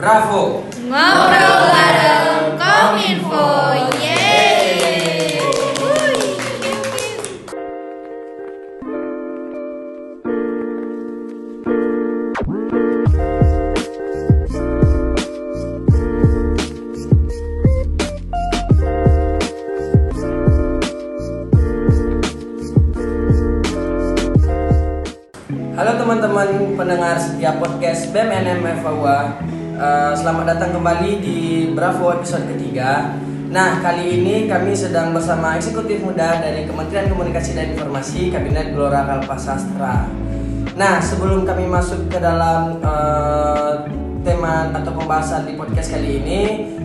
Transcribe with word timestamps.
Bravo. 0.00 0.64
Ngobrol 0.88 1.54
bareng 1.68 1.79
Eh, 29.80 30.12
Selamat 30.12 30.44
datang 30.44 30.76
kembali 30.76 31.24
di 31.24 31.38
Bravo 31.72 32.12
episode 32.12 32.44
ketiga. 32.52 33.16
Nah 33.48 33.80
kali 33.80 34.20
ini 34.20 34.44
kami 34.44 34.76
sedang 34.76 35.16
bersama 35.16 35.56
eksekutif 35.56 36.04
muda 36.04 36.36
dari 36.36 36.68
Kementerian 36.68 37.08
Komunikasi 37.08 37.56
dan 37.56 37.72
Informasi 37.72 38.28
Kabinet 38.28 38.76
Gelora 38.76 39.08
Kalpasastra. 39.08 40.04
Nah 40.76 41.00
sebelum 41.00 41.48
kami 41.48 41.64
masuk 41.64 42.12
ke 42.12 42.20
dalam 42.20 42.76
eh, 42.76 43.72
tema 44.20 44.68
atau 44.68 44.92
pembahasan 44.92 45.48
di 45.48 45.56
podcast 45.56 45.96
kali 45.96 46.20
ini 46.20 46.40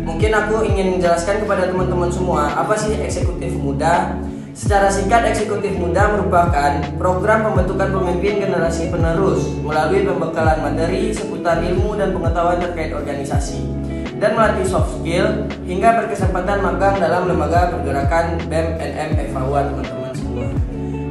Mungkin 0.07 0.31
aku 0.31 0.63
ingin 0.63 0.95
menjelaskan 0.95 1.43
kepada 1.43 1.67
teman-teman 1.67 2.07
semua 2.07 2.47
Apa 2.55 2.79
sih 2.79 2.95
eksekutif 2.95 3.51
muda 3.59 4.15
Secara 4.55 4.87
singkat, 4.87 5.27
eksekutif 5.27 5.75
muda 5.75 6.15
merupakan 6.15 6.79
program 6.95 7.43
pembentukan 7.43 7.91
pemimpin 7.91 8.39
generasi 8.39 8.87
penerus 8.87 9.51
melalui 9.59 10.07
pembekalan 10.07 10.63
materi 10.63 11.11
seputar 11.11 11.59
ilmu 11.59 11.99
dan 11.99 12.15
pengetahuan 12.15 12.63
terkait 12.63 12.95
organisasi 12.95 13.67
dan 14.15 14.31
melatih 14.31 14.63
soft 14.63 14.95
skill 14.95 15.43
hingga 15.67 15.99
berkesempatan 15.99 16.63
magang 16.63 16.95
dalam 17.03 17.27
lembaga 17.27 17.75
pergerakan 17.75 18.39
BEM 18.47 18.79
NM 18.79 19.09
FAWA 19.35 19.59
teman-teman 19.75 20.13
semua. 20.15 20.47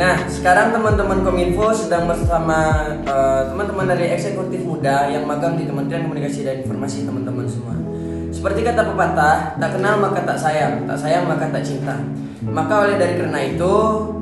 Nah, 0.01 0.17
sekarang 0.25 0.73
teman-teman 0.73 1.21
Kominfo 1.21 1.69
sedang 1.77 2.09
bersama 2.09 2.89
eh, 3.05 3.43
teman-teman 3.53 3.93
dari 3.93 4.09
eksekutif 4.09 4.65
muda 4.65 5.13
yang 5.13 5.29
magang 5.29 5.61
di 5.61 5.69
Kementerian 5.69 6.09
Komunikasi 6.09 6.49
dan 6.49 6.65
Informasi 6.65 7.05
teman-teman 7.05 7.45
semua. 7.45 7.77
Seperti 8.33 8.65
kata 8.65 8.89
pepatah, 8.89 9.61
tak 9.61 9.71
kenal 9.77 10.01
maka 10.01 10.25
tak 10.25 10.41
sayang, 10.41 10.89
tak 10.89 10.97
sayang 10.97 11.29
maka 11.29 11.45
tak 11.53 11.61
cinta. 11.61 12.01
Maka 12.45 12.85
oleh 12.85 12.97
dari 13.01 13.17
karena 13.17 13.41
itu, 13.41 13.75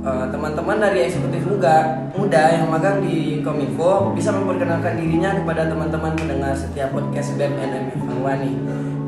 eh, 0.06 0.26
teman-teman 0.30 0.78
dari 0.78 1.10
eksekutif 1.10 1.42
muda, 1.42 2.06
muda 2.14 2.42
yang 2.54 2.70
magang 2.70 3.02
di 3.02 3.42
Kominfo 3.42 4.14
bisa 4.14 4.30
memperkenalkan 4.30 4.94
dirinya 4.94 5.34
kepada 5.42 5.66
teman-teman 5.66 6.14
pendengar 6.14 6.54
setiap 6.54 6.94
podcast 6.94 7.34
BEM 7.34 7.58
NM 7.58 7.84
Wani. 8.22 8.52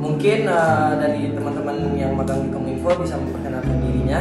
Mungkin 0.02 0.50
eh, 0.50 0.90
dari 0.98 1.30
teman-teman 1.30 1.94
yang 1.94 2.18
magang 2.18 2.42
di 2.42 2.50
Kominfo 2.50 2.90
bisa 2.98 3.14
memperkenalkan 3.14 3.76
dirinya. 3.78 4.20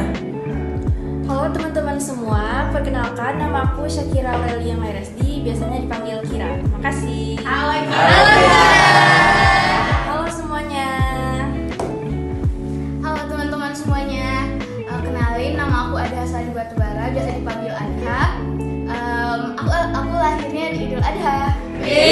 Halo 1.24 1.48
teman-teman 1.50 1.96
semua, 1.96 2.68
perkenalkan 2.70 3.40
nama 3.40 3.64
aku 3.72 3.88
Syakira 3.88 4.36
Lelia 4.44 4.76
Mairesdi, 4.76 5.40
biasanya 5.42 5.82
dipanggil 5.82 6.20
Kira. 6.28 6.60
Makasih. 6.76 7.40
Halo 7.42 7.82
Halo 7.90 8.73
Halo. 21.94 22.10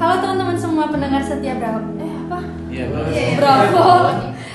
Halo 0.00 0.14
teman-teman 0.24 0.56
semua 0.56 0.88
pendengar 0.88 1.20
setia 1.20 1.60
Bravo. 1.60 1.84
Eh 2.00 2.08
apa? 2.24 2.40
Iya, 2.72 2.84
Bravo. 3.36 3.84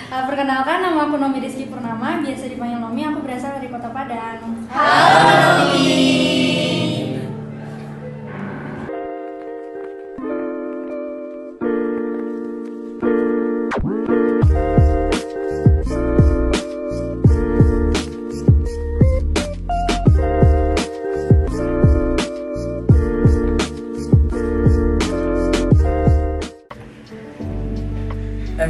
Uh, 0.09 0.23
perkenalkan 0.25 0.81
nama 0.81 1.05
aku 1.05 1.21
Nomi 1.21 1.37
Rizky 1.37 1.69
Purnama, 1.69 2.25
biasa 2.25 2.49
dipanggil 2.49 2.81
Nomi. 2.81 3.05
Aku 3.05 3.21
berasal 3.21 3.61
dari 3.61 3.69
Kota 3.69 3.93
Padang. 3.93 4.65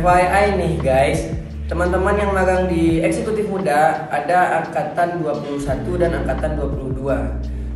FYI 0.03 0.59
nih 0.59 0.73
guys, 0.83 1.31
teman-teman 1.71 2.19
yang 2.19 2.35
magang 2.35 2.67
di 2.67 2.99
eksekutif 2.99 3.47
muda 3.47 4.03
ada 4.11 4.59
angkatan 4.59 5.23
21 5.23 5.63
dan 5.95 6.11
angkatan 6.19 6.59
22. 6.59 6.99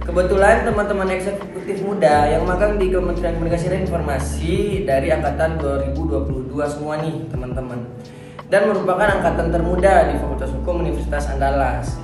Kebetulan 0.04 0.68
teman-teman 0.68 1.08
eksekutif 1.08 1.88
muda 1.88 2.28
yang 2.28 2.44
magang 2.44 2.76
di 2.76 2.92
Kementerian 2.92 3.40
Komunikasi 3.40 3.72
dan 3.72 3.80
Informasi 3.88 4.84
dari 4.84 5.08
angkatan 5.08 5.56
2022 5.56 6.52
semua 6.68 7.00
nih 7.00 7.32
teman-teman. 7.32 7.80
Dan 8.52 8.76
merupakan 8.76 9.08
angkatan 9.08 9.48
termuda 9.48 10.12
di 10.12 10.20
Fakultas 10.20 10.52
Hukum 10.52 10.84
Universitas 10.84 11.32
Andalas. 11.32 11.96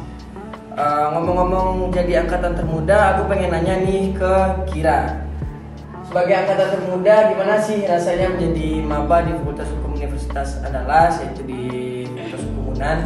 Eh, 0.72 1.08
ngomong-ngomong 1.20 1.92
jadi 1.92 2.24
angkatan 2.24 2.56
termuda, 2.56 3.20
aku 3.20 3.28
pengen 3.28 3.52
nanya 3.52 3.76
nih 3.84 4.16
ke 4.16 4.34
Kira. 4.72 5.20
Sebagai 6.08 6.48
angkatan 6.48 6.80
termuda, 6.80 7.28
gimana 7.28 7.60
sih 7.60 7.84
rasanya 7.84 8.40
menjadi 8.40 8.86
maba 8.88 9.28
di 9.28 9.36
Fakultas 9.36 9.73
Universitas 10.34 10.66
Andalas, 10.66 11.22
yaitu 11.22 11.46
di 11.46 11.62
Fakultas 12.10 12.42
Hukum 12.42 12.66
Unan? 12.74 13.00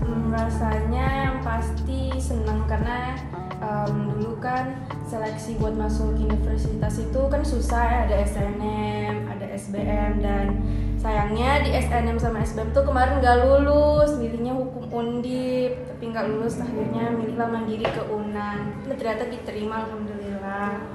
Hmm, 0.00 0.32
rasanya 0.32 1.06
yang 1.28 1.36
pasti 1.44 2.16
senang 2.16 2.64
karena 2.64 3.12
em, 3.60 4.16
dulu 4.16 4.40
kan 4.40 4.72
seleksi 5.04 5.60
buat 5.60 5.76
masuk 5.76 6.16
universitas 6.16 6.96
itu 6.96 7.20
kan 7.28 7.44
susah 7.44 7.84
ya 7.84 7.98
ada 8.08 8.16
SNM, 8.24 9.28
ada 9.36 9.46
SBM 9.52 10.24
dan 10.24 10.64
sayangnya 10.96 11.60
di 11.60 11.76
SNM 11.76 12.16
sama 12.16 12.40
SBM 12.40 12.72
tuh 12.72 12.88
kemarin 12.88 13.20
nggak 13.20 13.36
lulus, 13.44 14.16
milihnya 14.16 14.56
hukum 14.56 14.88
undip 14.88 15.76
tapi 15.92 16.08
nggak 16.08 16.24
lulus 16.24 16.56
akhirnya 16.56 17.12
milihlah 17.12 17.52
mandiri 17.52 17.84
ke 17.84 18.00
Unan. 18.08 18.80
Dan 18.88 18.96
ternyata 18.96 19.28
diterima 19.28 19.84
alhamdulillah. 19.84 20.88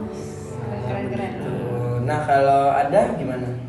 Keren-keren. 0.89 1.31
Tuh, 1.37 2.01
Nah 2.01 2.25
kalau 2.25 2.73
ada 2.73 3.13
gimana? 3.13 3.60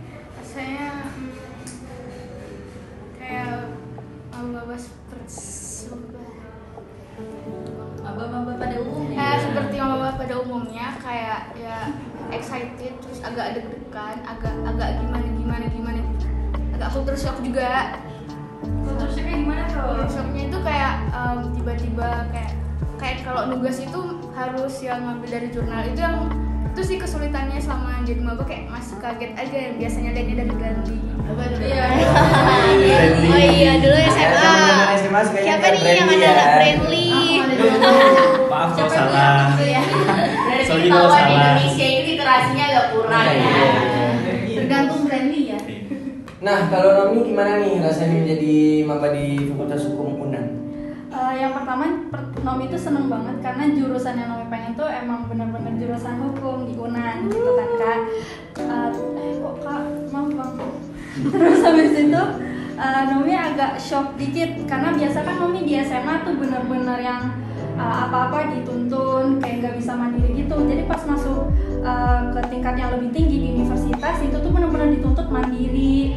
Maba 4.51 4.75
seperti 4.75 5.95
Maba-maba 8.03 8.53
pada 8.59 8.77
umumnya. 8.83 9.15
Kayak 9.15 9.39
seperti 9.47 9.77
maba 9.79 10.09
pada 10.19 10.35
umumnya 10.43 10.87
kayak 10.99 11.41
ya 11.55 11.79
excited 12.35 12.93
terus 12.99 13.21
agak 13.23 13.55
deg-degan, 13.55 14.19
agak 14.27 14.55
agak 14.67 14.89
gimana 14.99 15.27
gimana 15.39 15.65
gimana. 15.71 16.01
Agak 16.75 16.89
culture 16.91 17.19
shock 17.19 17.39
juga. 17.45 18.01
Culture 18.63 19.11
shocknya 19.15 19.37
gimana 19.47 19.63
tuh? 19.71 19.79
Culture 19.87 20.11
shocknya 20.11 20.43
itu 20.51 20.59
kayak 20.67 20.95
em, 21.15 21.39
tiba-tiba 21.55 22.11
kayak 22.35 22.53
kayak 22.99 23.17
kalau 23.23 23.43
nugas 23.51 23.79
itu 23.79 24.01
harus 24.35 24.75
yang 24.83 25.01
ngambil 25.07 25.29
dari 25.31 25.49
jurnal 25.55 25.83
itu 25.87 26.01
yang 26.03 26.17
itu 26.65 26.81
sih 26.81 26.97
kesulitannya 26.97 27.59
selama 27.59 28.01
jadi 28.03 28.21
maba 28.21 28.43
kayak 28.43 28.65
masih 28.67 28.97
kaget 28.97 29.33
aja 29.35 29.57
yang 29.59 29.75
biasanya 29.77 30.11
lihatnya 30.13 30.37
dari 30.41 30.55
Gandhi. 30.55 30.97
Iya. 31.63 31.87
Brandly. 32.03 33.29
Oh 33.29 33.41
iya, 33.41 33.73
dulu 33.79 33.97
Ya, 33.97 34.09
SMA. 34.09 34.53
sukanya 35.23 35.45
Siapa 35.45 35.67
nih 35.69 35.83
yang 35.85 36.09
ada 36.09 36.17
ya? 36.17 36.33
Brandly? 36.57 37.09
Maaf 38.49 38.71
kalau 38.73 38.91
salah. 38.91 39.53
Sorry 40.63 40.89
kalau 40.89 41.09
salah. 41.09 41.29
Indonesia 41.29 41.85
ini 41.85 42.01
literasinya 42.13 42.65
agak 42.67 42.87
kurang 42.91 43.23
Iya, 43.23 43.33
ya. 43.37 43.53
iya, 44.47 44.57
Tergantung 44.63 45.01
brandly 45.05 45.41
ya. 45.49 45.59
Nah 46.43 46.59
kalau 46.69 46.91
Nomi 46.99 47.19
gimana 47.23 47.61
nih 47.61 47.79
rasanya 47.79 48.17
menjadi 48.19 48.57
maba 48.83 49.09
di 49.13 49.27
Fakultas 49.47 49.83
Hukum 49.87 50.27
Unan? 50.27 50.47
Eh, 51.33 51.41
yang 51.41 51.57
pertama 51.57 51.89
per- 52.13 52.29
Nomi 52.45 52.69
itu 52.69 52.77
seneng 52.77 53.09
banget 53.09 53.41
karena 53.41 53.73
jurusan 53.73 54.21
yang 54.21 54.37
Nomi 54.37 54.53
pengen 54.53 54.77
tuh 54.77 54.85
emang 54.85 55.25
bener-bener 55.33 55.81
jurusan 55.81 56.21
hukum 56.21 56.69
di 56.69 56.77
Unan 56.77 57.25
gitu 57.33 57.51
kan 57.57 57.69
kak. 57.81 58.01
Eh, 58.61 58.91
eh 59.17 59.33
kok 59.41 59.57
kak? 59.65 59.83
Maaf 60.13 60.29
bang. 60.29 60.53
Terus 61.33 61.61
habis 61.65 61.93
itu 61.97 62.23
eh, 62.77 63.03
Nomi 63.09 63.33
agak 63.33 63.81
shock 63.81 64.13
dikit 64.21 64.69
karena 64.69 64.93
biasa 64.93 65.25
kan 65.25 65.41
Nomi 65.41 65.65
di 65.65 65.81
SMA 65.81 66.21
tuh 66.21 66.37
bener-bener 66.37 67.01
yang 67.01 67.33
eh, 67.81 67.97
apa-apa 68.05 68.53
dituntun 68.53 69.41
kayak 69.41 69.57
nggak 69.65 69.75
bisa 69.81 69.97
mandiri 69.97 70.37
gitu. 70.37 70.57
Jadi 70.69 70.85
pas 70.85 71.01
masuk 71.09 71.49
eh, 71.81 72.21
ke 72.29 72.41
tingkat 72.53 72.77
yang 72.77 72.93
lebih 72.93 73.09
tinggi 73.09 73.37
di 73.41 73.49
universitas 73.57 74.21
itu 74.21 74.37
tuh 74.37 74.53
bener-bener 74.53 75.01
dituntut 75.01 75.33
mandiri 75.33 76.13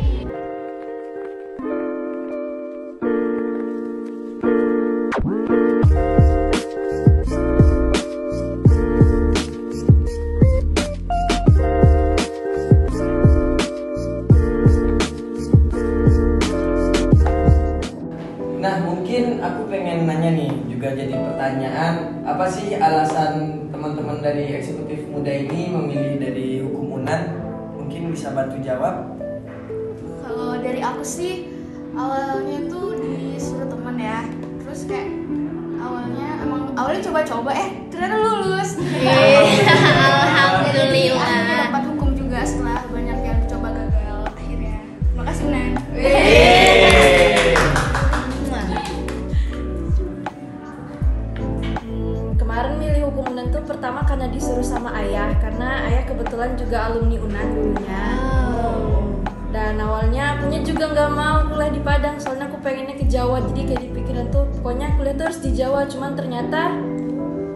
bantu 28.56 28.72
jawab. 28.72 28.96
Kalau 30.24 30.56
dari 30.64 30.80
aku 30.80 31.04
sih 31.04 31.52
awalnya 31.92 32.72
tuh 32.72 32.96
disuruh 33.04 33.68
temen 33.68 34.00
ya. 34.00 34.24
Terus 34.64 34.88
kayak 34.88 35.12
awalnya 35.84 36.40
emang 36.40 36.72
awalnya 36.80 37.04
coba-coba 37.04 37.52
eh 37.52 37.84
ternyata 37.92 38.16
lulus. 38.16 38.80
Alhamdulillah. 38.80 41.20
Akhirnya 41.20 41.68
dapat 41.68 41.84
hukum 41.92 42.16
juga 42.16 42.48
setelah 42.48 42.80
banyak 42.88 43.20
yang 43.28 43.44
coba 43.44 43.76
gagal 43.76 44.24
akhirnya. 44.40 44.80
Makasih 45.20 45.52
Unan. 45.52 45.76
Kemarin 52.40 52.74
milih 52.80 53.12
hukum 53.12 53.36
Unan 53.36 53.52
tuh 53.52 53.68
pertama 53.68 54.00
karena 54.08 54.32
disuruh 54.32 54.64
sama 54.64 54.96
ayah 55.04 55.36
karena 55.44 55.92
ayah 55.92 56.08
kebetulan 56.08 56.56
juga 56.56 56.88
alumni 56.88 57.20
Unan 57.20 57.48
dulunya. 57.52 58.25
Dan 59.56 59.80
awalnya 59.80 60.36
akunya 60.36 60.60
juga 60.68 60.92
nggak 60.92 61.12
mau 61.16 61.48
kuliah 61.48 61.72
di 61.72 61.80
Padang 61.80 62.20
soalnya 62.20 62.52
aku 62.52 62.60
pengennya 62.60 63.00
ke 63.00 63.08
Jawa 63.08 63.40
jadi 63.40 63.72
kayak 63.72 63.82
di 63.88 63.90
pikiran 63.96 64.28
tuh 64.28 64.44
pokoknya 64.60 65.00
kuliah 65.00 65.16
tuh 65.16 65.32
harus 65.32 65.40
di 65.40 65.56
Jawa 65.56 65.88
cuman 65.88 66.12
ternyata 66.12 66.76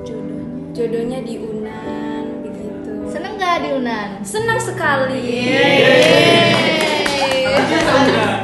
jodohnya 0.08 0.48
jodohnya 0.72 1.20
di 1.28 1.36
Unan 1.44 2.24
begitu. 2.40 2.94
Seneng 3.12 3.36
gak 3.36 3.68
di 3.68 3.70
Unan? 3.76 4.10
Senang 4.24 4.64
sekali. 4.64 5.44
Bagus 7.52 8.39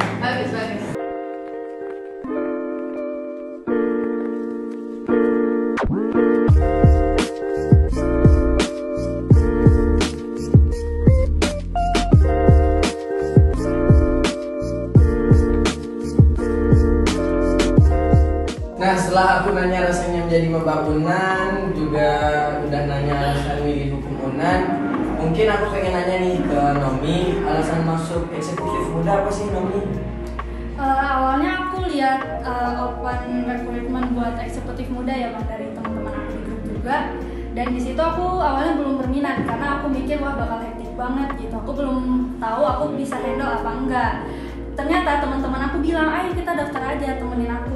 setelah 19.16 19.40
aku 19.40 19.56
nanya 19.56 19.88
rasanya 19.88 20.28
menjadi 20.28 20.48
maba 20.52 20.84
unan 20.92 21.72
juga 21.72 22.08
udah 22.68 22.80
nanya 22.84 23.16
alasan 23.16 23.64
milih 23.64 23.96
hukum 23.96 24.28
unan 24.28 24.60
mungkin 25.16 25.46
aku 25.56 25.72
pengen 25.72 25.92
nanya 25.96 26.16
nih 26.20 26.36
ke 26.44 26.60
Nomi 26.76 27.40
alasan 27.48 27.88
masuk 27.88 28.28
eksekutif 28.36 28.92
muda 28.92 29.24
apa 29.24 29.32
sih 29.32 29.48
Nomi? 29.48 29.88
Eh, 30.76 31.04
awalnya 31.16 31.64
aku 31.64 31.88
lihat 31.88 32.44
eh, 32.44 32.72
open 32.76 33.48
recruitment 33.48 34.12
buat 34.12 34.36
eksekutif 34.36 34.92
muda 34.92 35.16
ya 35.16 35.32
bang 35.32 35.48
dari 35.48 35.66
teman-teman 35.72 36.12
aku 36.12 36.28
di 36.36 36.40
grup 36.44 36.60
juga. 36.76 36.96
Dan 37.56 37.66
di 37.72 37.80
situ 37.80 37.96
aku 37.96 38.36
awalnya 38.36 38.76
belum 38.76 39.00
berminat 39.00 39.48
karena 39.48 39.80
aku 39.80 39.96
mikir 39.96 40.20
wah 40.20 40.36
bakal 40.36 40.60
hektik 40.60 40.92
banget 40.92 41.40
gitu. 41.40 41.56
Aku 41.56 41.72
belum 41.72 42.36
tahu 42.36 42.62
aku 42.68 42.84
bisa 43.00 43.16
handle 43.16 43.48
apa 43.48 43.70
enggak. 43.80 44.12
Ternyata 44.76 45.24
teman-teman 45.24 45.72
aku 45.72 45.80
bilang 45.80 46.12
ayo 46.12 46.36
kita 46.36 46.52
daftar 46.52 46.84
aja 46.84 47.16
temenin 47.16 47.48
aku 47.48 47.75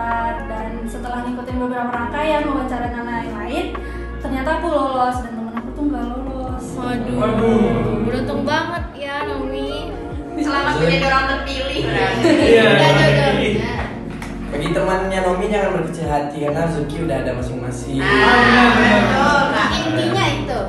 daftar 0.00 0.48
dan 0.48 0.70
setelah 0.88 1.18
ngikutin 1.28 1.56
beberapa 1.60 1.92
rangkaian 1.92 2.42
wawancara 2.48 2.88
dan 2.88 3.04
lain-lain 3.04 3.76
ternyata 4.20 4.48
aku 4.60 4.68
lolos 4.72 5.16
dan 5.20 5.32
temen 5.36 5.54
aku 5.56 5.70
tuh 5.76 5.84
nggak 5.92 6.04
lolos 6.08 6.64
Waduh. 6.80 8.08
Beruntung 8.08 8.48
banget 8.48 8.84
ya 8.96 9.28
Nomi. 9.28 9.92
Selamat 10.40 10.80
menjadi 10.80 11.04
orang 11.12 11.26
terpilih. 11.28 11.82
Iya. 12.40 12.68
Bagi 14.48 14.68
temannya 14.72 15.18
Nomi 15.20 15.44
jangan 15.52 15.70
berkecil 15.76 16.08
hati 16.08 16.36
karena 16.48 16.64
rezeki 16.64 16.96
udah 17.04 17.16
ada 17.20 17.32
masing-masing. 17.36 18.00
Intinya 19.76 20.24
itu. 20.24 20.60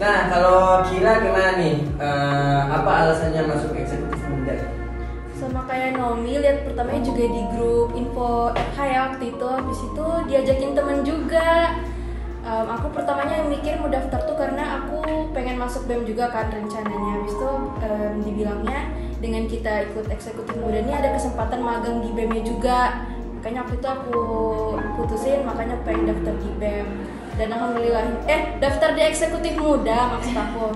Nah 0.00 0.18
kalau 0.32 0.80
Kira 0.88 1.12
gimana 1.20 1.60
nih? 1.60 1.76
Eh, 2.00 2.60
apa 2.72 2.90
alasannya 3.04 3.42
masuk 3.44 3.76
eksekutif 3.76 4.24
muda? 4.24 4.56
Sama 5.46 5.62
kayak 5.70 5.94
Nomi 5.94 6.42
lihat 6.42 6.66
pertamanya 6.66 7.06
juga 7.06 7.22
di 7.30 7.42
grup 7.54 7.94
info 7.94 8.50
FH 8.50 8.78
ya 8.82 8.98
waktu 9.06 9.24
itu. 9.30 9.46
Habis 9.46 9.78
itu 9.86 10.06
diajakin 10.26 10.70
temen 10.74 10.98
juga. 11.06 11.78
Em, 12.42 12.66
aku 12.66 12.90
pertamanya 12.90 13.46
mikir 13.46 13.78
mau 13.78 13.86
daftar 13.86 14.26
tuh 14.26 14.34
karena 14.34 14.82
aku 14.82 15.30
pengen 15.30 15.58
masuk 15.58 15.86
BEM 15.86 16.02
juga 16.02 16.34
kan 16.34 16.50
rencananya. 16.50 17.22
Habis 17.22 17.34
itu 17.38 17.50
em, 17.78 18.12
dibilangnya 18.26 18.80
dengan 19.22 19.46
kita 19.46 19.86
ikut 19.90 20.10
eksekutif 20.10 20.54
muda 20.58 20.82
ini 20.82 20.92
ada 20.92 21.14
kesempatan 21.14 21.62
magang 21.62 22.02
di 22.02 22.10
BEM 22.10 22.30
nya 22.34 22.42
juga. 22.42 22.80
Makanya 23.38 23.62
waktu 23.62 23.78
itu 23.78 23.86
aku 23.86 24.18
putusin 24.98 25.46
makanya 25.46 25.78
pengen 25.86 26.10
daftar 26.10 26.34
di 26.42 26.50
BEM 26.58 26.88
dan 27.38 27.48
alhamdulillah 27.54 28.04
eh 28.26 28.58
daftar 28.58 28.98
di 28.98 29.02
eksekutif 29.06 29.54
muda 29.54 30.10
maksud 30.10 30.34
aku. 30.34 30.66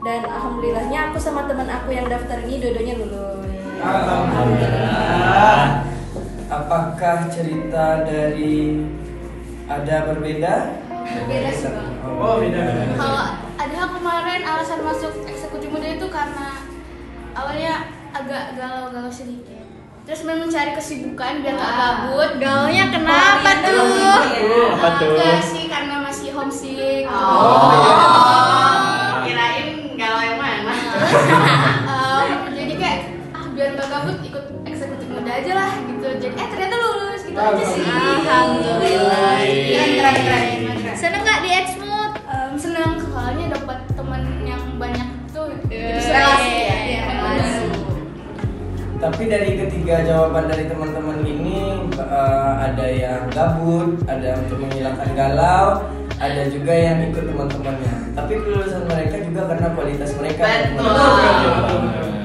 Dan 0.00 0.24
alhamdulillahnya 0.24 1.12
aku 1.12 1.20
sama 1.20 1.44
teman 1.44 1.68
aku 1.68 1.92
yang 1.92 2.08
daftar 2.08 2.40
ini 2.40 2.56
dua-duanya 2.56 2.94
lulus 2.96 3.59
Alhamdulillah. 3.80 5.88
Apakah 6.50 7.30
cerita 7.32 8.04
dari 8.04 8.84
ada 9.70 9.96
berbeda? 10.12 10.54
Berbeda 11.00 11.50
sih, 11.56 11.70
Bang. 11.72 11.94
Oh, 12.04 12.36
beda. 12.42 12.60
Kalau 13.00 13.22
ada 13.56 13.80
kemarin 13.96 14.42
alasan 14.44 14.84
masuk 14.84 15.24
eksekutif 15.24 15.72
muda 15.72 15.88
itu 15.96 16.06
karena 16.12 16.60
awalnya 17.32 17.88
agak 18.12 18.58
galau-galau 18.58 19.08
sedikit. 19.08 19.64
Terus 20.04 20.26
memang 20.26 20.50
mencari 20.50 20.74
kesibukan 20.74 21.40
biar 21.40 21.54
nggak 21.54 21.74
gabut. 21.78 22.30
Gaulnya 22.42 22.90
kenapa 22.90 23.50
tuh? 23.62 23.78
Apa 24.74 24.88
tuh? 24.98 25.14
Enggak 25.14 25.38
sih 25.44 25.64
karena 25.70 26.02
masih 26.02 26.34
homesick. 26.34 27.06
Oh. 27.06 29.22
Kirain 29.22 29.94
galau 29.94 30.20
yang 30.20 30.38
mana? 30.42 30.74
aja 35.40 35.52
lah 35.56 35.72
gitu. 35.88 36.08
Jadi 36.20 36.34
eh 36.36 36.48
ternyata 36.52 36.76
lulus 36.76 37.20
gitu 37.24 37.40
aja 37.40 37.64
sih. 37.64 37.82
Alhamdulillah. 37.88 39.36
Keren 39.40 39.90
keren 39.96 40.16
keren. 40.20 40.46
Seneng 40.92 41.22
gak 41.24 41.40
di 41.40 41.50
Exmood? 41.56 42.12
Em, 42.28 42.52
senang 42.60 43.00
soalnya 43.00 43.56
dapat 43.56 43.78
teman 43.96 44.22
yang 44.44 44.60
banyak 44.76 45.08
tuh 45.32 45.48
jadi 45.72 45.96
relasi 45.96 46.52
ya. 46.68 46.76
iya. 46.84 47.04
Tapi 49.00 49.32
dari 49.32 49.56
ketiga 49.56 50.04
jawaban 50.04 50.44
dari 50.44 50.68
teman-teman 50.68 51.24
ini 51.24 51.88
eh, 51.96 52.52
ada 52.60 52.84
yang 52.84 53.32
gabut, 53.32 53.96
ada 54.04 54.36
untuk 54.44 54.60
menghilangkan 54.60 55.08
galau, 55.16 55.88
ada 56.20 56.42
juga 56.52 56.76
yang 56.76 57.08
ikut 57.08 57.24
teman-temannya. 57.32 58.12
Tapi 58.12 58.32
kelulusan 58.44 58.84
mereka 58.84 59.24
juga 59.24 59.48
karena 59.48 59.68
kualitas 59.72 60.12
mereka. 60.20 60.44
Betul. 60.44 60.84
Nah, 60.84 62.19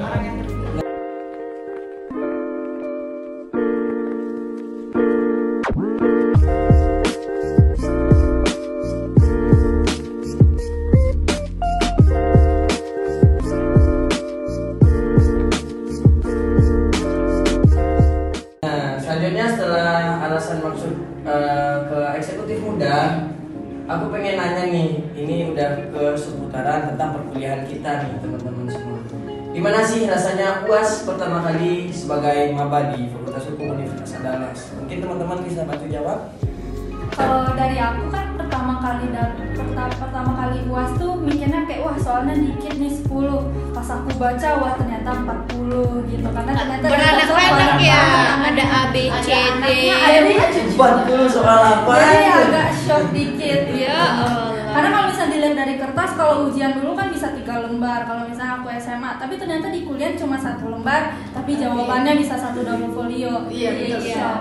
sebagai 32.26 32.58
maba 32.58 32.90
di 32.90 33.06
Fakultas 33.06 33.46
Hukum 33.54 33.78
Universitas 33.78 34.18
Andalas? 34.18 34.58
Mungkin 34.74 34.96
teman-teman 34.98 35.38
bisa 35.46 35.62
bantu 35.62 35.86
jawab? 35.86 36.34
Kalau 37.14 37.54
dari 37.54 37.78
aku 37.78 38.10
kan 38.10 38.34
pertama 38.34 38.82
kali 38.82 39.14
dan 39.14 39.38
pertama, 39.54 39.94
pertama 39.94 40.32
kali 40.34 40.58
uas 40.66 40.90
tuh 40.98 41.22
mikirnya 41.22 41.62
kayak 41.70 41.86
wah 41.86 41.94
soalnya 41.94 42.34
dikit 42.34 42.74
nih 42.82 42.90
10 42.90 43.70
Pas 43.70 43.88
aku 43.94 44.10
baca 44.18 44.48
wah 44.58 44.74
ternyata 44.74 45.10
40 45.22 46.10
gitu 46.10 46.26
Karena 46.26 46.52
ternyata 46.66 46.86
Beranak-anak 46.90 47.78
ya. 47.78 48.04
Ada 48.42 48.64
A, 48.66 48.82
B, 48.90 48.96
C, 49.22 49.28
D. 49.62 49.66
Ada 49.86 50.18
dia 50.26 50.44
40 50.74 51.30
soal 51.30 51.60
apa? 51.62 51.94
Jadi 51.94 52.26
agak 52.26 52.68
shock 52.74 53.04
dikit 53.14 53.70
Ya 53.70 54.26
Allah. 54.26 54.50
Karena 54.74 54.88
kalau 54.98 55.10
kertas 55.96 56.12
kalau 56.12 56.52
ujian 56.52 56.76
dulu 56.76 56.92
kan 56.92 57.08
bisa 57.08 57.32
tiga 57.32 57.64
lembar 57.64 58.04
kalau 58.04 58.28
misalnya 58.28 58.60
aku 58.60 58.68
SMA 58.76 59.16
tapi 59.16 59.40
ternyata 59.40 59.72
di 59.72 59.88
kuliah 59.88 60.12
cuma 60.12 60.36
satu 60.36 60.68
lembar 60.68 61.16
tapi 61.32 61.56
jawabannya 61.56 62.20
bisa 62.20 62.36
satu 62.36 62.60
double 62.60 62.92
folio 62.92 63.48
Iya, 63.48 63.72
betul. 63.72 63.96
Jadi 63.96 64.12
shock. 64.12 64.40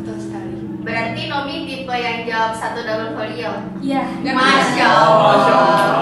Betul 0.00 0.16
sekali. 0.16 0.56
Berarti 0.80 1.28
Nomi 1.28 1.68
tipe 1.68 1.92
yang 1.92 2.24
jawab 2.24 2.56
satu 2.56 2.88
double 2.88 3.20
folio. 3.20 3.52
iya 3.84 4.00
Masya 4.24 4.32
Masya 4.32 4.86
Allah. 4.88 6.00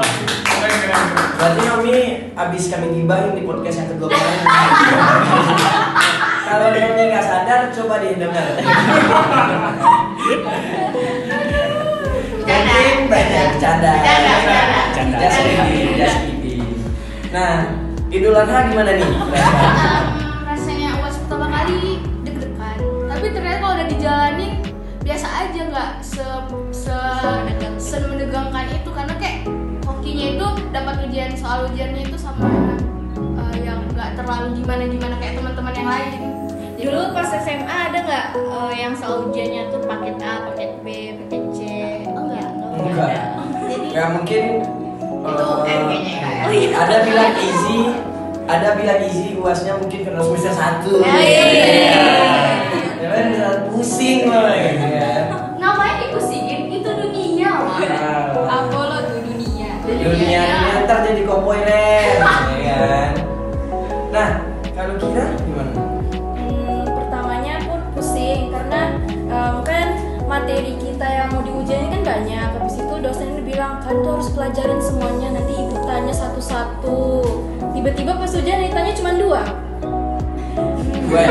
Berarti 1.34 1.62
Nomi 1.66 1.98
abis 2.38 2.64
kami 2.70 2.86
gibahin 2.94 3.34
di 3.34 3.42
podcast 3.42 3.82
yang 3.82 3.98
kedua 3.98 4.06
kemarin. 4.06 4.46
Kalau 6.46 6.68
Nomi 6.70 7.02
nggak 7.10 7.26
sadar, 7.26 7.74
coba 7.74 7.98
didengar. 7.98 8.54
Mungkin 12.38 13.10
banyak 13.10 13.44
bercanda. 13.50 13.90
Bercanda, 13.98 14.34
bercanda. 14.38 14.71
Bercanda. 15.02 15.18
Just 15.18 15.38
kidding, 15.42 15.90
just 15.98 16.18
kidding. 16.30 16.62
Nah, 17.34 17.52
Idul 18.12 18.36
Adha 18.38 18.58
gimana 18.70 18.90
nih? 18.94 19.08
Em, 19.08 20.04
rasanya 20.46 20.90
uas 21.02 21.16
pertama 21.26 21.48
kali 21.48 21.98
deg-degan 22.22 22.78
tapi 23.10 23.26
ternyata 23.32 23.58
kalau 23.58 23.74
udah 23.80 23.88
dijalanin 23.88 24.52
biasa 25.02 25.26
aja 25.26 25.60
nggak 25.72 25.90
se 26.04 26.22
se 27.82 27.96
menegangkan 27.98 28.70
itu 28.70 28.90
karena 28.94 29.14
kayak 29.18 29.48
hokinya 29.82 30.26
itu 30.38 30.46
dapat 30.70 30.94
ujian 31.08 31.32
soal 31.34 31.66
ujiannya 31.72 32.06
itu 32.06 32.16
sama 32.20 32.46
eh, 33.16 33.56
yang 33.66 33.82
nggak 33.90 34.14
terlalu 34.14 34.62
gimana 34.62 34.82
gimana 34.86 35.14
kayak 35.18 35.34
teman-teman 35.40 35.74
yang 35.74 35.90
lain 35.90 36.12
Dulu 36.82 37.14
pas 37.14 37.30
SMA 37.30 37.76
ada 37.90 37.98
nggak 38.06 38.26
eh, 38.38 38.72
yang 38.76 38.94
soal 38.94 39.26
ujiannya 39.30 39.72
tuh 39.72 39.82
paket 39.88 40.18
A, 40.22 40.32
paket 40.50 40.70
B, 40.82 40.86
paket 41.26 41.42
C? 41.54 41.60
Enggak. 42.06 42.48
Enggak. 42.76 43.10
Jadi 43.66 43.86
Ya 43.94 44.04
mungkin 44.10 44.42
Itu 45.22 45.46
M 45.62 45.82
kayaknya 45.86 46.14
ya. 46.18 46.28
Oh 46.42 46.52
iya. 46.52 46.68
ada 46.74 46.96
bilang 47.06 47.32
easy, 47.38 47.78
ada 48.44 48.68
bilang 48.74 49.00
easy 49.06 49.38
uasnya 49.38 49.78
mungkin 49.78 50.00
karena 50.02 50.20
semester 50.20 50.52
satu. 50.52 50.92
Ya, 50.98 51.14
iya, 51.14 51.44
iya, 51.46 51.66
iya. 51.70 52.02
Ya 52.98 53.06
kan 53.08 53.24
bisa 53.30 53.48
pusing 53.70 54.26
lah 54.26 54.54
gitu 54.54 54.86
ya. 54.90 55.10
namanya 55.58 55.94
dipusingin 56.02 56.60
itu 56.70 56.90
dunia 56.90 57.50
mah 57.54 57.78
Ah. 57.82 58.66
Apollo 58.66 58.98
tuh 59.06 59.20
dunia 59.22 59.70
Dunia 59.82 60.42
dunia 60.42 60.42
ntar 60.86 60.98
jadi 61.06 61.22
ler, 61.22 62.18
ya 62.62 62.74
kan. 62.82 63.10
Nah, 64.10 64.30
kalau 64.74 64.94
kira 64.98 65.26
gimana? 65.38 65.91
Materi 70.32 70.72
kita 70.80 71.04
yang 71.04 71.28
mau 71.28 71.44
diujian 71.44 71.80
ini 71.84 71.90
kan 71.92 72.02
banyak. 72.02 72.48
Habis 72.56 72.80
itu 72.80 72.94
dosen 72.98 73.26
ini 73.28 73.42
bilang 73.44 73.84
kan 73.84 74.00
tuh 74.00 74.16
harus 74.16 74.28
pelajarin 74.32 74.80
semuanya. 74.80 75.28
Nanti 75.36 75.52
ibu 75.52 75.76
tanya 75.84 76.08
satu-satu. 76.10 77.00
Tiba-tiba 77.72 78.16
pas 78.16 78.32
ujian 78.32 78.64
ditanya 78.64 78.92
cuma 78.96 79.10
dua. 79.12 79.42
Gue. 81.04 81.24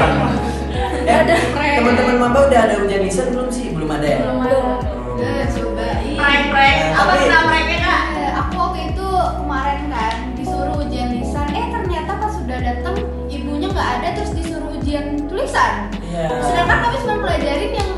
Eh, 1.01 1.17
Ada. 1.17 1.33
teman-teman 1.81 2.15
maba 2.21 2.45
udah 2.45 2.59
ada 2.61 2.75
ujian 2.77 3.01
lisan 3.01 3.33
belum 3.33 3.49
sih? 3.49 3.73
Belum 3.73 3.89
ada 3.89 4.05
ya? 4.05 4.19
Belum 4.21 4.37
Oh. 4.41 4.77
Eh, 5.21 5.45
coba 5.49 5.85
prank 6.17 6.43
prank 6.49 6.77
Nah, 6.81 6.97
apa 6.97 7.11
sih 7.15 7.27
nama 7.27 7.45
pranknya 7.45 7.77
kak 7.79 8.03
Eh, 8.15 8.31
aku 8.33 8.53
waktu 8.57 8.79
itu 8.89 9.07
kemarin 9.37 9.81
kan 9.89 10.13
disuruh 10.33 10.75
ujian 10.77 11.09
lisan 11.11 11.47
eh 11.51 11.65
ternyata 11.69 12.11
pas 12.17 12.31
sudah 12.33 12.57
datang 12.57 12.95
ibunya 13.27 13.67
nggak 13.69 13.89
ada 14.01 14.07
terus 14.17 14.33
disuruh 14.33 14.69
ujian 14.73 15.05
tulisan 15.25 15.89
Iya. 16.01 16.25
sedangkan 16.41 16.77
kami 16.81 16.95
cuma 16.99 17.15
pelajarin 17.21 17.71
yang 17.71 17.90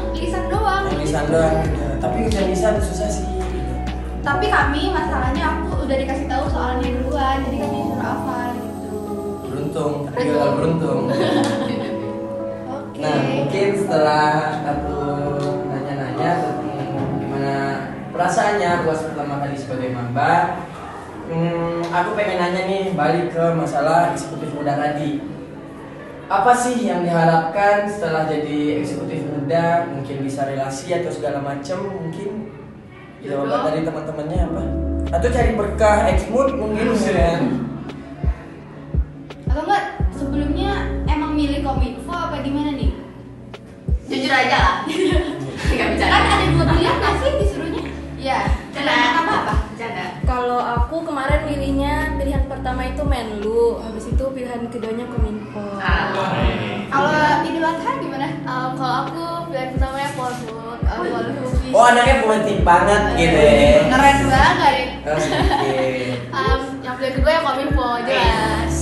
doang. 1.23 1.57
Ya, 1.63 1.87
Tapi 1.99 2.17
ujian 2.25 2.45
lisan 2.49 2.75
susah 2.79 3.09
sih. 3.09 3.25
tapi 4.23 4.47
kami 4.47 4.87
masalahnya 4.89 5.43
aku 5.51 5.83
udah 5.83 5.97
dikasih 5.99 6.25
tahu 6.25 6.47
soalnya 6.47 6.87
duluan 6.95 7.43
jadi 7.43 7.57
kami 7.59 7.75
disuruh 7.75 7.99
hafal 7.99 8.49
gitu 8.55 8.91
Beruntung, 9.43 9.93
tapi 10.07 10.19
gagal 10.25 10.51
beruntung. 10.55 10.99
oke 12.71 12.99
Nah, 13.03 13.17
mungkin 13.35 13.67
setelah 13.75 14.27
aku 14.63 14.95
nanya-nanya 15.67 16.31
gimana 17.19 17.55
perasaannya 18.09 18.71
buat 18.81 18.99
pertama 19.03 19.43
kali 19.43 19.55
sebagai 19.59 19.91
mamba, 19.91 20.63
hmm, 21.27 21.83
aku 21.91 22.09
pengen 22.15 22.39
nanya 22.39 22.61
nih 22.63 22.83
balik 22.95 23.27
ke 23.29 23.43
masalah 23.53 24.15
eksekutif 24.15 24.55
muda 24.55 24.79
tadi. 24.79 25.19
Apa 26.33 26.49
sih 26.49 26.89
yang 26.89 27.05
diharapkan 27.05 27.85
setelah 27.85 28.25
jadi 28.25 28.81
eksekutif 28.81 29.21
muda? 29.29 29.85
Mungkin 29.85 30.25
bisa 30.25 30.49
relasi 30.49 30.89
atau 30.89 31.13
segala 31.13 31.37
macam 31.45 31.93
mungkin? 31.93 32.49
Jawaban 33.21 33.69
dari 33.69 33.85
teman-temannya 33.85 34.39
apa? 34.41 34.63
Atau 35.13 35.29
cari 35.29 35.53
berkah 35.53 36.09
eksmut 36.09 36.57
mungkin 36.57 36.97
ya. 37.05 37.37
atau 39.45 39.61
enggak 39.69 39.85
sebelumnya 40.17 40.89
emang 41.05 41.37
milih 41.37 41.61
kominfo 41.61 42.09
apa 42.09 42.41
gimana 42.41 42.73
nih? 42.73 42.89
Jujur 44.09 44.33
aja 44.33 44.57
lah. 44.57 44.75
Nggak 45.69 45.87
bicara 45.93 46.17
kan 46.17 46.33
ada 46.33 46.45
dua 46.49 46.65
pilihan 46.65 46.97
nggak 46.97 47.15
sih 47.21 47.31
disuruhnya? 47.45 47.83
Ya 48.17 48.49
kenapa 48.73 49.21
apa 49.21 49.33
apa? 49.37 49.53
Bercanda 49.69 50.05
Kalau 50.25 50.57
aku 50.57 50.97
kemarin 51.05 51.45
milihnya 51.45 52.02
pilihan 52.23 52.47
pertama 52.47 52.87
itu 52.87 53.03
Menlu, 53.03 53.83
habis 53.83 54.07
itu 54.07 54.23
pilihan 54.31 54.63
keduanya 54.71 55.03
Kominfo. 55.11 55.75
kalau 56.87 57.11
Idul 57.43 57.67
Adha 57.67 57.91
gimana 57.99 58.27
kalau 58.41 58.71
aku 59.03 59.23
pilihan 59.51 59.75
pertamanya 59.75 60.09
Polhut 60.15 60.79
Polhut 60.79 61.27
Oh 61.73 61.83
anaknya 61.83 62.21
politik 62.21 62.63
banget 62.63 63.01
gitu 63.17 63.35
ya. 63.35 63.91
keren 63.91 64.17
banget 64.23 64.75
Oh, 65.03 65.19
oke. 65.19 65.75
um, 66.31 66.61
yang 66.79 66.95
pilihan 66.95 67.13
kedua 67.19 67.31
yang 67.33 67.43
kominfo 67.43 67.87
jelas 68.07 68.75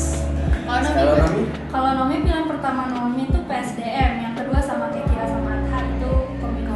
kalau 0.62 1.17
Nomi 1.17 1.43
Kalau 1.67 1.89
Nomi? 1.98 2.15
Pilihan 2.21 2.45
pertama 2.45 2.81
Nomi 2.88 3.25
itu 3.25 3.39
PSDM, 3.41 4.12
yang 4.21 4.33
kedua 4.38 4.60
sama 4.62 4.93
Kekira 4.93 5.25
sama 5.25 5.50
Atha 5.57 5.79
itu 5.89 6.12
Kominfo. 6.38 6.75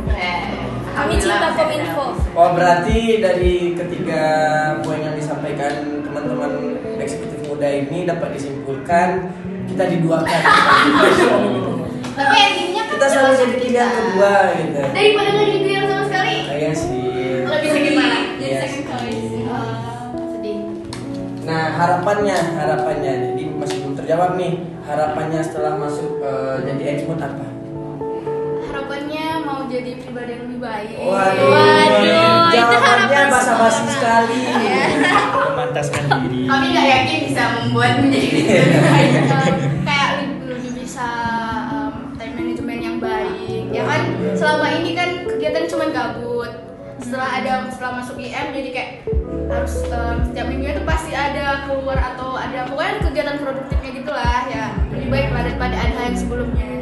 Kami 0.89 1.13
cinta 1.15 1.47
Kominfo. 1.53 2.05
Oh 2.33 2.49
berarti 2.51 2.97
dari 3.21 3.53
ketiga 3.75 4.23
poin 4.81 4.99
yang 4.99 5.13
disampaikan 5.13 6.01
teman-teman 6.25 6.51
eksekutif 6.97 7.39
muda 7.45 7.69
ini 7.69 7.97
dapat 8.03 8.33
disimpulkan 8.33 9.09
kita 9.69 9.83
diduakan. 9.87 10.41
tapi 12.15 12.35
endingnya 12.39 12.83
kan 12.83 12.93
kita 12.95 13.07
selalu 13.07 13.33
jadi 13.35 13.53
pilihan 13.59 13.89
kedua 13.91 14.33
gitu. 14.55 14.79
daripada 14.89 15.27
nggak 15.29 15.45
jadi 15.45 15.59
pilihan 15.61 15.85
sama 15.85 16.03
sekali 16.07 16.35
Iya 16.47 16.71
sih. 16.71 17.03
lebih 17.45 17.69
sakit 17.69 17.93
mana 17.93 18.17
jadi 18.39 18.45
Iya 18.47 18.59
second 18.63 18.73
sih. 18.73 18.83
choice 18.87 19.33
Oh, 19.45 20.27
sedih 20.31 20.57
Nah 21.45 21.63
harapannya, 21.71 22.37
harapannya 22.57 23.11
jadi 23.29 23.43
masih 23.53 23.75
belum 23.79 23.93
terjawab 23.95 24.33
nih. 24.33 24.53
Harapannya 24.81 25.39
setelah 25.41 25.77
masuk 25.77 26.17
eh, 26.19 26.57
jadi 26.65 26.83
eksmut 26.97 27.21
apa? 27.21 27.45
Harapannya 29.75 29.91
mau 29.91 29.91
jadi 29.91 29.91
pribadi 29.99 30.31
yang 30.31 30.41
lebih 30.47 30.59
baik. 30.63 30.95
Waduh, 30.95 31.47
Waduh, 31.51 32.47
itu 32.47 32.55
jawabannya 32.55 32.95
harapan 33.11 33.25
basa-basi 33.31 33.75
semua. 33.75 33.93
sekali. 33.93 34.41
memantaskan 35.55 36.03
diri. 36.07 36.41
Kami 36.47 36.65
nggak 36.71 36.87
yakin 36.87 37.19
bisa 37.31 37.43
membuat 37.59 37.91
menjadi 37.99 38.27
pribadi 38.31 38.55
yang 38.55 38.83
baik. 38.83 39.11
Kayak 39.85 40.09
lebih, 40.19 40.39
lebih 40.51 40.71
bisa 40.83 41.07
um, 41.71 41.93
time 42.15 42.33
management 42.35 42.81
yang 42.81 42.97
baik. 42.99 43.63
Ya 43.71 43.83
kan? 43.83 44.01
Selama 44.35 44.65
ini 44.79 44.89
kan 44.95 45.09
kegiatan 45.27 45.63
cuma 45.67 45.85
gabut. 45.91 46.51
Setelah 46.95 47.29
ada 47.43 47.53
setelah 47.69 47.91
masuk 48.01 48.15
IM 48.17 48.47
jadi 48.55 48.69
kayak 48.71 48.91
harus 49.51 49.83
um, 49.91 50.25
setiap 50.25 50.47
minggu 50.47 50.73
itu 50.73 50.83
pasti 50.87 51.11
ada 51.11 51.67
keluar 51.67 51.99
atau 51.99 52.39
ada 52.39 52.65
pokoknya 52.71 53.03
kegiatan 53.03 53.37
produktifnya 53.43 53.91
gitulah 53.99 54.41
ya. 54.47 54.65
Lebih 54.95 55.07
baik 55.11 55.27
daripada 55.35 55.75
ada 55.75 55.99
yang 56.07 56.17
sebelumnya 56.17 56.74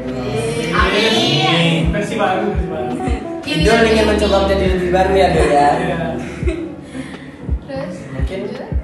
amin 0.73 1.79
versi 1.93 2.15
baru 2.19 2.47
versi 2.51 2.67
baru 2.69 2.91
Idol 3.43 3.83
ingin 3.91 4.07
mencoba 4.07 4.47
menjadi 4.47 4.65
lebih 4.71 4.89
baru 4.95 5.13
ya 5.19 5.27
Dol 5.35 5.49
ya. 5.51 5.67
Iya. 5.75 5.99
terus 7.67 7.95
Mungkin 8.15 8.39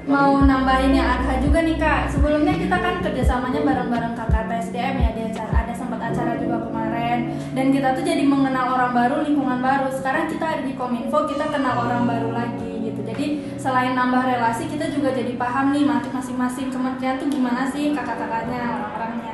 Mau 0.09 0.41
nambahin 0.41 0.97
yang 0.97 1.05
Atha 1.05 1.37
juga 1.37 1.61
nih 1.61 1.77
kak. 1.77 2.09
Sebelumnya 2.09 2.57
kita 2.57 2.81
kan 2.81 2.97
kerjasamanya 2.97 3.61
bareng-bareng 3.61 4.17
kakak 4.17 4.49
PSDM 4.49 4.95
ya 4.97 5.09
di 5.13 5.21
acara 5.21 5.53
ada 5.63 5.73
sempat 5.77 6.01
acara 6.01 6.33
juga 6.41 6.65
kemarin. 6.65 7.29
Dan 7.53 7.69
kita 7.69 7.93
tuh 7.93 8.01
jadi 8.01 8.25
mengenal 8.25 8.73
orang 8.73 8.97
baru, 8.97 9.21
lingkungan 9.21 9.61
baru. 9.61 9.93
Sekarang 9.93 10.25
kita 10.25 10.45
ada 10.49 10.63
di 10.65 10.73
Kominfo, 10.73 11.29
kita 11.29 11.53
kenal 11.53 11.85
orang 11.85 12.09
baru 12.09 12.33
lagi 12.33 12.89
gitu. 12.89 13.05
Jadi 13.05 13.25
selain 13.61 13.93
nambah 13.93 14.25
relasi, 14.25 14.65
kita 14.65 14.89
juga 14.89 15.13
jadi 15.13 15.37
paham 15.37 15.77
nih 15.77 15.85
masing-masing 15.85 16.73
kementerian 16.73 17.21
tuh 17.21 17.29
gimana 17.29 17.69
sih 17.69 17.93
kakak-kakaknya, 17.93 18.81
orang-orangnya. 18.81 19.28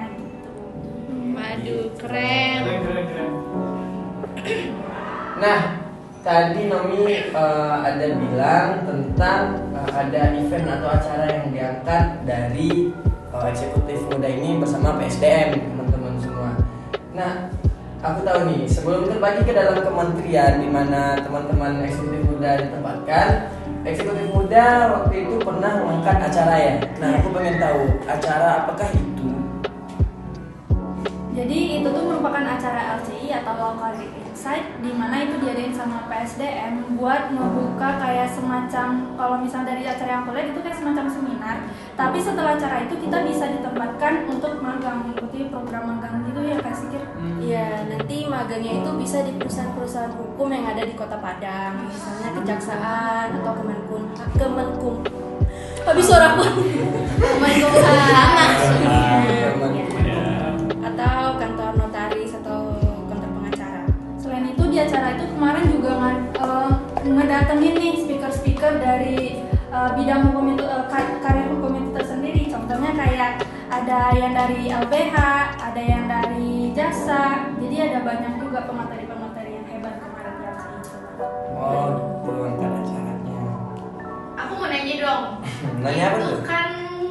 Waduh, 1.46 1.94
keren. 2.02 2.62
Nah, 5.38 5.60
tadi 6.26 6.66
Nomi 6.66 7.22
eh, 7.30 7.74
ada 7.86 8.06
bilang 8.18 8.82
tentang 8.90 9.54
eh, 9.78 9.92
ada 9.94 10.34
event 10.42 10.66
atau 10.66 10.90
acara 10.90 11.26
yang 11.30 11.54
diangkat 11.54 12.26
dari 12.26 12.90
eh, 13.30 13.46
eksekutif 13.46 14.10
muda 14.10 14.26
ini 14.26 14.58
bersama 14.58 14.98
PSDM 14.98 15.62
teman-teman 15.70 16.18
semua. 16.18 16.50
Nah, 17.14 17.54
aku 18.02 18.26
tahu 18.26 18.40
nih 18.50 18.66
sebelum 18.66 19.06
terbagi 19.06 19.46
ke 19.46 19.54
dalam 19.54 19.86
kementerian 19.86 20.58
di 20.58 20.70
mana 20.74 21.22
teman-teman 21.22 21.86
eksekutif 21.86 22.26
muda 22.26 22.58
ditempatkan, 22.58 23.54
eksekutif 23.86 24.34
muda 24.34 24.98
waktu 24.98 25.30
itu 25.30 25.38
pernah 25.46 25.78
mengangkat 25.78 26.26
acara 26.26 26.56
ya. 26.58 26.74
Nah, 26.98 27.22
aku 27.22 27.30
pengen 27.38 27.62
tahu 27.62 27.82
acara 28.10 28.66
apakah 28.66 28.90
itu? 28.98 29.05
Jadi 31.36 31.84
itu 31.84 31.88
tuh 31.92 32.04
merupakan 32.08 32.48
acara 32.48 32.96
LCI 32.96 33.44
atau 33.44 33.60
local 33.60 33.92
Insight 34.00 34.80
di 34.80 34.96
mana 34.96 35.28
itu 35.28 35.36
diadain 35.44 35.76
sama 35.76 36.08
PSDM 36.08 36.96
buat 36.96 37.28
ngebuka 37.28 38.00
kayak 38.00 38.32
semacam 38.32 39.12
kalau 39.20 39.44
misal 39.44 39.68
dari 39.68 39.84
acara 39.84 40.16
yang 40.16 40.24
aku 40.24 40.32
lihat 40.32 40.56
itu 40.56 40.64
kayak 40.64 40.80
semacam 40.80 41.12
seminar. 41.12 41.58
Tapi 42.00 42.24
setelah 42.24 42.56
acara 42.56 42.88
itu 42.88 42.96
kita 43.04 43.18
bisa 43.28 43.52
ditempatkan 43.52 44.32
untuk 44.32 44.64
magang 44.64 45.04
mengikuti 45.04 45.52
program 45.52 45.92
magang 45.92 46.24
gitu 46.24 46.40
ya 46.40 46.56
Kak 46.64 46.72
Sikir? 46.72 47.04
Iya, 47.44 47.84
nanti 47.84 48.18
magangnya 48.32 48.80
itu 48.80 48.96
bisa 48.96 49.20
di 49.28 49.36
perusahaan-perusahaan 49.36 50.16
hukum 50.16 50.48
yang 50.56 50.72
ada 50.72 50.88
di 50.88 50.96
Kota 50.96 51.20
Padang, 51.20 51.84
misalnya 51.84 52.32
Kejaksaan 52.32 53.44
atau 53.44 53.52
Kemenkum, 53.60 54.08
Kemenkum. 54.40 55.04
Habis 55.84 56.06
suara 56.08 56.40
pun. 56.40 56.48
Kemenkumham 57.20 59.15
acara 64.96 65.20
itu 65.20 65.28
kemarin 65.36 65.66
juga 65.76 65.92
eh, 66.40 66.72
ngedatengin 67.04 67.76
nih 67.76 67.94
speaker-speaker 68.00 68.80
dari 68.80 69.44
eh, 69.52 69.90
bidang 69.92 70.32
hukum 70.32 70.56
itu 70.56 70.64
eh, 70.64 70.84
kar- 70.88 71.20
karir 71.20 71.52
hukum 71.52 71.76
itu 71.76 71.90
tersendiri. 71.92 72.48
Contohnya 72.48 72.96
kayak 72.96 73.44
ada 73.68 74.16
yang 74.16 74.32
dari 74.32 74.72
LBH, 74.72 75.16
ada 75.60 75.82
yang 75.84 76.08
dari 76.08 76.72
jasa. 76.72 77.52
Jadi 77.60 77.76
ada 77.92 78.08
banyak 78.08 78.40
juga 78.40 78.64
pemateri-pemateri 78.64 79.52
yang 79.60 79.68
hebat 79.68 80.00
kemarin 80.00 80.34
di 80.40 80.46
acara 80.48 80.76
itu. 80.80 80.96
Oh, 81.60 81.88
peluang 82.24 82.56
acaranya. 82.56 83.42
Aku 84.48 84.52
mau 84.56 84.68
nanya 84.72 84.96
dong. 84.96 85.24
Nanya 85.84 86.04
apa 86.08 86.18
itu 86.24 86.28
tuh? 86.32 86.44
kan 86.48 86.70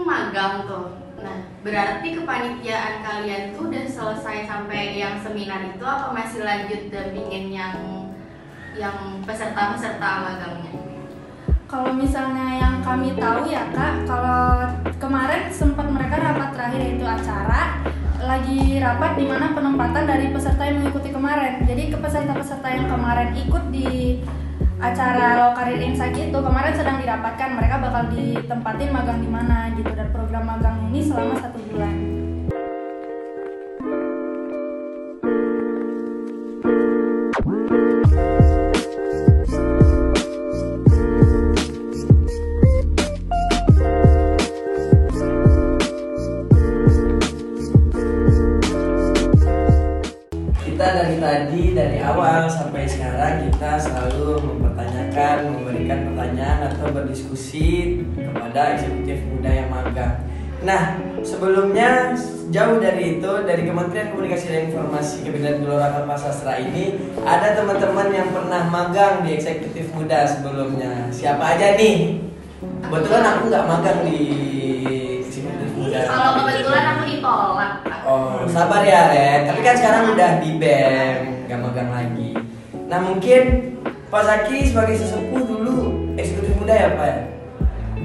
magang 0.08 0.64
tuh. 0.64 1.03
Berarti 1.64 2.12
kepanitiaan 2.12 3.00
kalian 3.00 3.56
tuh 3.56 3.72
udah 3.72 3.88
selesai 3.88 4.44
sampai 4.44 5.00
yang 5.00 5.16
seminar 5.16 5.64
itu 5.64 5.80
apa 5.80 6.12
masih 6.12 6.44
lanjut 6.44 6.92
dampingin 6.92 7.48
yang 7.48 7.76
yang 8.76 9.24
peserta-peserta 9.24 10.28
magangnya? 10.28 10.76
Kalau 11.64 11.96
misalnya 11.96 12.60
yang 12.60 12.84
kami 12.84 13.16
tahu 13.16 13.48
ya 13.48 13.72
kak, 13.72 14.04
kalau 14.04 14.68
kemarin 15.00 15.48
sempat 15.48 15.88
mereka 15.88 16.20
rapat 16.20 16.52
terakhir 16.52 16.80
yaitu 16.84 17.06
acara 17.08 17.80
lagi 18.20 18.76
rapat 18.84 19.16
di 19.16 19.24
mana 19.24 19.56
penempatan 19.56 20.04
dari 20.04 20.36
peserta 20.36 20.68
yang 20.68 20.84
mengikuti 20.84 21.16
kemarin. 21.16 21.64
Jadi 21.64 21.82
ke 21.88 21.96
peserta-peserta 21.96 22.68
yang 22.68 22.92
kemarin 22.92 23.32
ikut 23.40 23.64
di 23.72 24.20
acara 24.84 25.40
Law 25.40 25.50
Career 25.56 25.80
Insight 25.80 26.12
itu 26.12 26.38
kemarin 26.44 26.76
sedang 26.76 27.00
dirapatkan 27.00 27.56
mereka 27.56 27.80
bakal 27.80 28.02
ditempatin 28.12 28.90
magang 28.92 29.18
di 29.24 29.28
mana 29.32 29.72
gitu 29.72 29.93
program 30.12 30.44
magang 30.44 30.78
ini 30.90 31.00
selama 31.04 31.34
satu 31.40 31.58
bulan. 31.70 32.03
Eksekutif 59.14 59.30
muda 59.30 59.50
yang 59.54 59.68
magang. 59.70 60.16
Nah, 60.64 60.82
sebelumnya 61.22 62.16
jauh 62.48 62.76
dari 62.80 63.18
itu 63.18 63.32
dari 63.44 63.62
Kementerian 63.68 64.10
Komunikasi 64.10 64.46
dan 64.48 64.62
Informasi 64.72 65.22
Kabinet 65.22 65.60
Gelora 65.60 65.92
Kapal 65.92 66.18
Sastra 66.18 66.56
ini 66.56 66.98
ada 67.22 67.52
teman-teman 67.54 68.08
yang 68.10 68.28
pernah 68.32 68.66
magang 68.72 69.22
di 69.22 69.36
eksekutif 69.36 69.92
muda 69.92 70.24
sebelumnya. 70.24 71.12
Siapa 71.12 71.54
aja 71.54 71.76
nih? 71.76 72.18
Kebetulan 72.64 73.24
aku 73.24 73.42
nggak 73.52 73.66
magang 73.68 73.98
di 74.08 74.20
eksekutif 75.20 75.70
muda. 75.76 76.00
Kalau 76.08 76.30
kebetulan 76.42 76.84
aku 76.96 77.02
ditolak. 77.12 77.72
Oh, 78.04 78.40
sabar 78.48 78.82
ya, 78.84 79.12
Ren. 79.12 79.40
Tapi 79.48 79.60
kan 79.60 79.74
sekarang 79.76 80.16
udah 80.16 80.30
di 80.40 80.50
BEM, 80.60 81.48
gak 81.48 81.60
magang 81.60 81.90
lagi. 81.92 82.36
Nah, 82.88 83.00
mungkin 83.00 83.42
Pak 84.08 84.22
Zaki 84.28 84.68
sebagai 84.68 84.96
sesepuh 84.96 85.44
dulu 85.44 85.76
eksekutif 86.16 86.56
muda 86.56 86.72
ya, 86.72 86.88
Pak? 86.96 87.33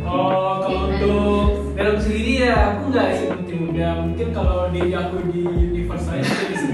Oh, 0.09 0.57
kalau 0.65 0.89
untuk 0.89 1.69
dalam 1.77 2.01
sendiri 2.01 2.41
ya 2.41 2.73
aku 2.73 2.89
nggak 2.89 3.05
eksekutif 3.13 3.57
muda. 3.61 3.87
Mungkin 4.01 4.27
kalau 4.33 4.73
diri 4.73 4.91
aku 4.97 5.15
di 5.29 5.45
universe 5.45 6.09
lain 6.09 6.25
gitu. 6.25 6.65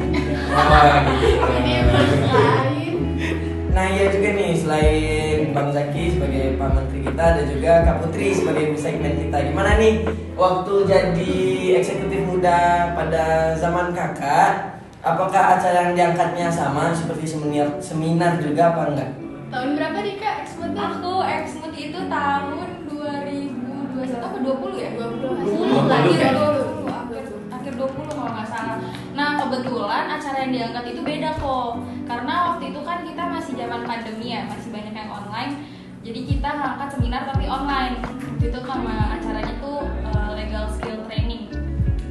lain 2.15 2.95
Nah, 3.75 3.91
iya 3.91 4.07
juga 4.07 4.29
nih 4.39 4.55
selain 4.55 5.51
Bang 5.51 5.67
Zaki 5.75 6.15
sebagai 6.15 6.55
Pak 6.55 6.69
Menteri 6.79 6.99
kita 7.03 7.23
ada 7.35 7.43
juga 7.43 7.71
Kak 7.83 8.07
Putri 8.07 8.31
sebagai 8.31 8.71
segmen 8.79 9.19
kita. 9.19 9.51
Gimana 9.51 9.75
nih 9.83 10.07
waktu 10.39 10.73
jadi 10.87 11.35
eksekutif 11.83 12.23
muda 12.23 12.95
pada 12.95 13.51
zaman 13.59 13.91
Kakak? 13.91 14.79
Apakah 15.03 15.59
acara 15.59 15.91
yang 15.91 15.93
diangkatnya 15.93 16.47
sama 16.47 16.95
seperti 16.95 17.35
seminar 17.35 17.83
seminar 17.83 18.39
juga 18.39 18.71
apa 18.71 18.95
enggak? 18.95 19.11
tahun 19.55 19.79
berapa 19.79 19.97
nih 20.03 20.15
kak 20.19 20.35
Aku 20.65 21.23
eksmut 21.23 21.73
itu 21.77 21.99
tahun 22.11 22.51
2021 22.51 22.59
apa 22.59 22.74
20 24.45 24.77
ya? 24.77 24.89
20 24.93 25.89
akhir 25.89 26.15
kan? 26.21 26.33
20 26.37 26.85
akhir, 26.85 27.23
akhir 27.49 27.73
20 27.73 28.13
kalau 28.13 28.31
nggak 28.31 28.47
salah. 28.49 28.77
Nah 29.17 29.29
kebetulan 29.41 30.05
acara 30.11 30.37
yang 30.45 30.53
diangkat 30.53 30.83
itu 30.93 31.01
beda 31.01 31.29
kok, 31.41 31.71
karena 32.05 32.33
waktu 32.53 32.63
itu 32.69 32.79
kan 32.85 32.97
kita 33.01 33.23
masih 33.25 33.53
zaman 33.57 33.81
pandemi 33.89 34.27
ya, 34.37 34.41
masih 34.45 34.69
banyak 34.69 34.93
yang 34.93 35.09
online. 35.09 35.53
Jadi 36.05 36.19
kita 36.21 36.49
ngangkat 36.53 36.89
seminar 36.93 37.21
tapi 37.25 37.45
online. 37.49 37.97
Waktu 38.05 38.45
itu 38.53 38.59
sama 38.61 39.17
acaranya 39.17 39.53
tuh 39.57 39.89
uh, 40.13 40.31
legal 40.37 40.69
skill 40.69 41.01
training. 41.09 41.49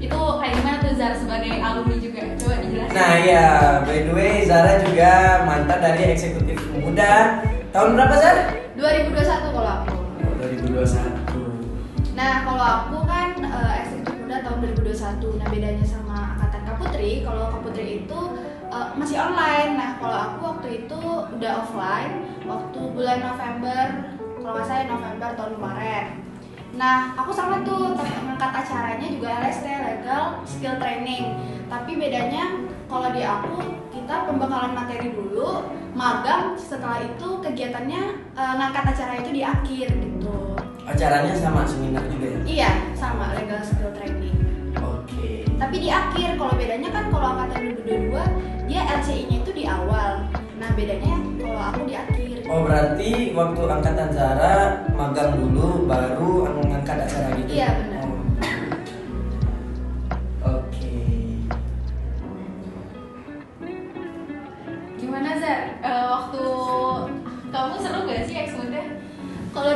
Itu 0.02 0.18
kayak 0.42 0.52
gimana 0.58 0.76
tuh 0.82 0.92
Zar 0.98 1.14
sebagai 1.14 1.54
alumni 1.62 1.96
juga? 2.02 2.20
Coba 2.36 2.54
dijelasin. 2.58 2.92
Nah 2.98 3.14
ya, 3.22 3.46
by 3.86 3.98
the 4.02 4.12
way 4.12 4.42
Zara 4.42 4.82
juga 4.82 5.12
mantan 5.46 5.78
dari 5.80 6.12
eksekutif 6.12 6.58
muda 6.76 7.40
Tahun 7.70 7.90
berapa 7.98 8.14
Zara? 8.18 8.44
2021 8.78 9.54
kalau 9.54 9.70
aku 9.82 9.94
Oh, 10.24 10.34
2021 10.38 11.23
Nah, 12.14 12.46
kalau 12.46 12.62
aku 12.62 12.96
kan 13.10 13.34
eh, 13.42 13.72
eksekutif 13.82 14.14
muda 14.22 14.38
tahun 14.46 14.58
2021. 14.70 15.38
Nah, 15.42 15.46
bedanya 15.50 15.86
sama 15.86 16.38
angkatan 16.38 16.62
Kak 16.62 16.76
Putri, 16.78 17.12
kalau 17.26 17.50
Kak 17.50 17.60
Putri 17.66 18.06
itu 18.06 18.20
eh, 18.70 18.88
masih 18.94 19.18
online. 19.18 19.74
Nah, 19.74 19.90
kalau 19.98 20.18
aku 20.30 20.38
waktu 20.54 20.68
itu 20.86 21.00
udah 21.34 21.52
offline 21.66 22.22
waktu 22.46 22.80
bulan 22.94 23.18
November, 23.18 23.82
kalau 24.38 24.52
nggak 24.54 24.66
salah 24.70 24.86
November 24.86 25.28
tahun 25.34 25.52
kemarin. 25.58 26.06
Nah, 26.74 27.14
aku 27.18 27.30
sama 27.30 27.62
tuh 27.66 27.94
ngangkat 27.98 28.50
acaranya 28.62 29.06
juga 29.06 29.30
LST 29.42 29.66
Legal 29.66 30.22
Skill 30.46 30.78
Training. 30.78 31.34
Tapi 31.66 31.98
bedanya 31.98 32.62
kalau 32.86 33.10
di 33.10 33.22
aku 33.26 33.58
kita 33.90 34.26
pembekalan 34.26 34.74
materi 34.74 35.10
dulu, 35.10 35.66
magang 35.98 36.54
setelah 36.54 37.02
itu 37.02 37.42
kegiatannya 37.42 38.02
eh, 38.38 38.54
ngangkat 38.54 38.84
acara 38.94 39.18
itu 39.18 39.30
di 39.34 39.42
akhir 39.42 39.88
gitu. 39.90 40.54
Acaranya 40.84 41.32
sama 41.32 41.64
seminar 41.64 42.04
juga 42.12 42.26
ya? 42.28 42.40
Iya, 42.44 42.70
sama 42.92 43.32
legal 43.32 43.64
skill 43.64 43.88
training. 43.96 44.36
Oke 44.76 45.48
Tapi 45.56 45.76
di 45.80 45.88
akhir, 45.88 46.36
kalau 46.36 46.52
bedanya 46.60 46.92
kan 46.92 47.08
kalau 47.08 47.26
angkatan 47.32 47.72
2022 47.88 48.68
dia 48.68 48.80
LCI-nya 49.00 49.36
itu 49.40 49.50
di 49.56 49.64
awal. 49.64 50.28
Nah, 50.60 50.70
bedanya 50.76 51.16
kalau 51.40 51.60
aku 51.72 51.80
di 51.88 51.94
akhir. 51.96 52.36
Oh 52.44 52.60
berarti 52.68 53.32
waktu 53.32 53.62
angkatan 53.64 54.08
Zara 54.12 54.84
magang 54.92 55.40
dulu 55.40 55.88
baru 55.88 56.52
ngangkat 56.68 57.08
acara 57.08 57.28
gitu? 57.40 57.48
Iya, 57.56 57.68
benar. 57.80 57.93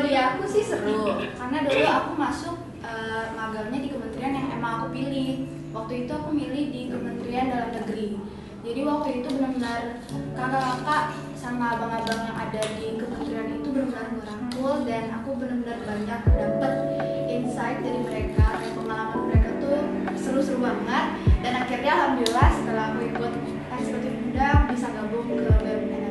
Di 0.08 0.16
aku 0.16 0.48
sih 0.48 0.64
seru, 0.64 1.04
karena 1.38 1.68
dulu 1.68 1.84
aku 1.84 2.10
masuk 2.16 2.56
eh, 2.80 3.28
magangnya 3.36 3.78
di 3.84 3.92
kementerian 3.92 4.32
yang 4.32 4.48
emang 4.56 4.72
aku 4.80 4.96
pilih. 4.96 5.44
Waktu 5.68 6.08
itu 6.08 6.12
aku 6.16 6.32
milih 6.32 6.64
di 6.72 6.88
Kementerian 6.88 7.52
Dalam 7.52 7.70
Negeri. 7.76 8.16
Jadi 8.64 8.80
waktu 8.88 9.08
itu 9.20 9.28
benar-benar 9.36 10.00
kakak-kakak 10.32 11.04
sama 11.36 11.76
abang-abang 11.76 12.20
yang 12.24 12.36
ada 12.40 12.62
di 12.80 12.96
kementerian 12.96 13.60
itu 13.60 13.68
benar-benar 13.68 14.08
merangkul 14.16 14.74
dan 14.88 15.04
aku 15.12 15.30
benar-benar 15.36 15.78
banyak 15.84 16.20
dapet 16.24 16.74
insight 17.28 17.78
dari 17.84 18.00
mereka 18.02 18.58
dan 18.58 18.70
pengalaman 18.74 19.20
mereka 19.28 19.50
tuh 19.60 19.78
seru-seru 20.18 20.58
banget 20.64 21.06
dan 21.44 21.52
akhirnya 21.62 21.92
alhamdulillah 21.94 22.48
setelah 22.56 22.84
aku 22.96 23.00
ikut 23.12 23.32
eksekutif 23.76 24.12
muda 24.24 24.48
bisa 24.72 24.88
gabung 24.88 25.26
ke 25.30 25.48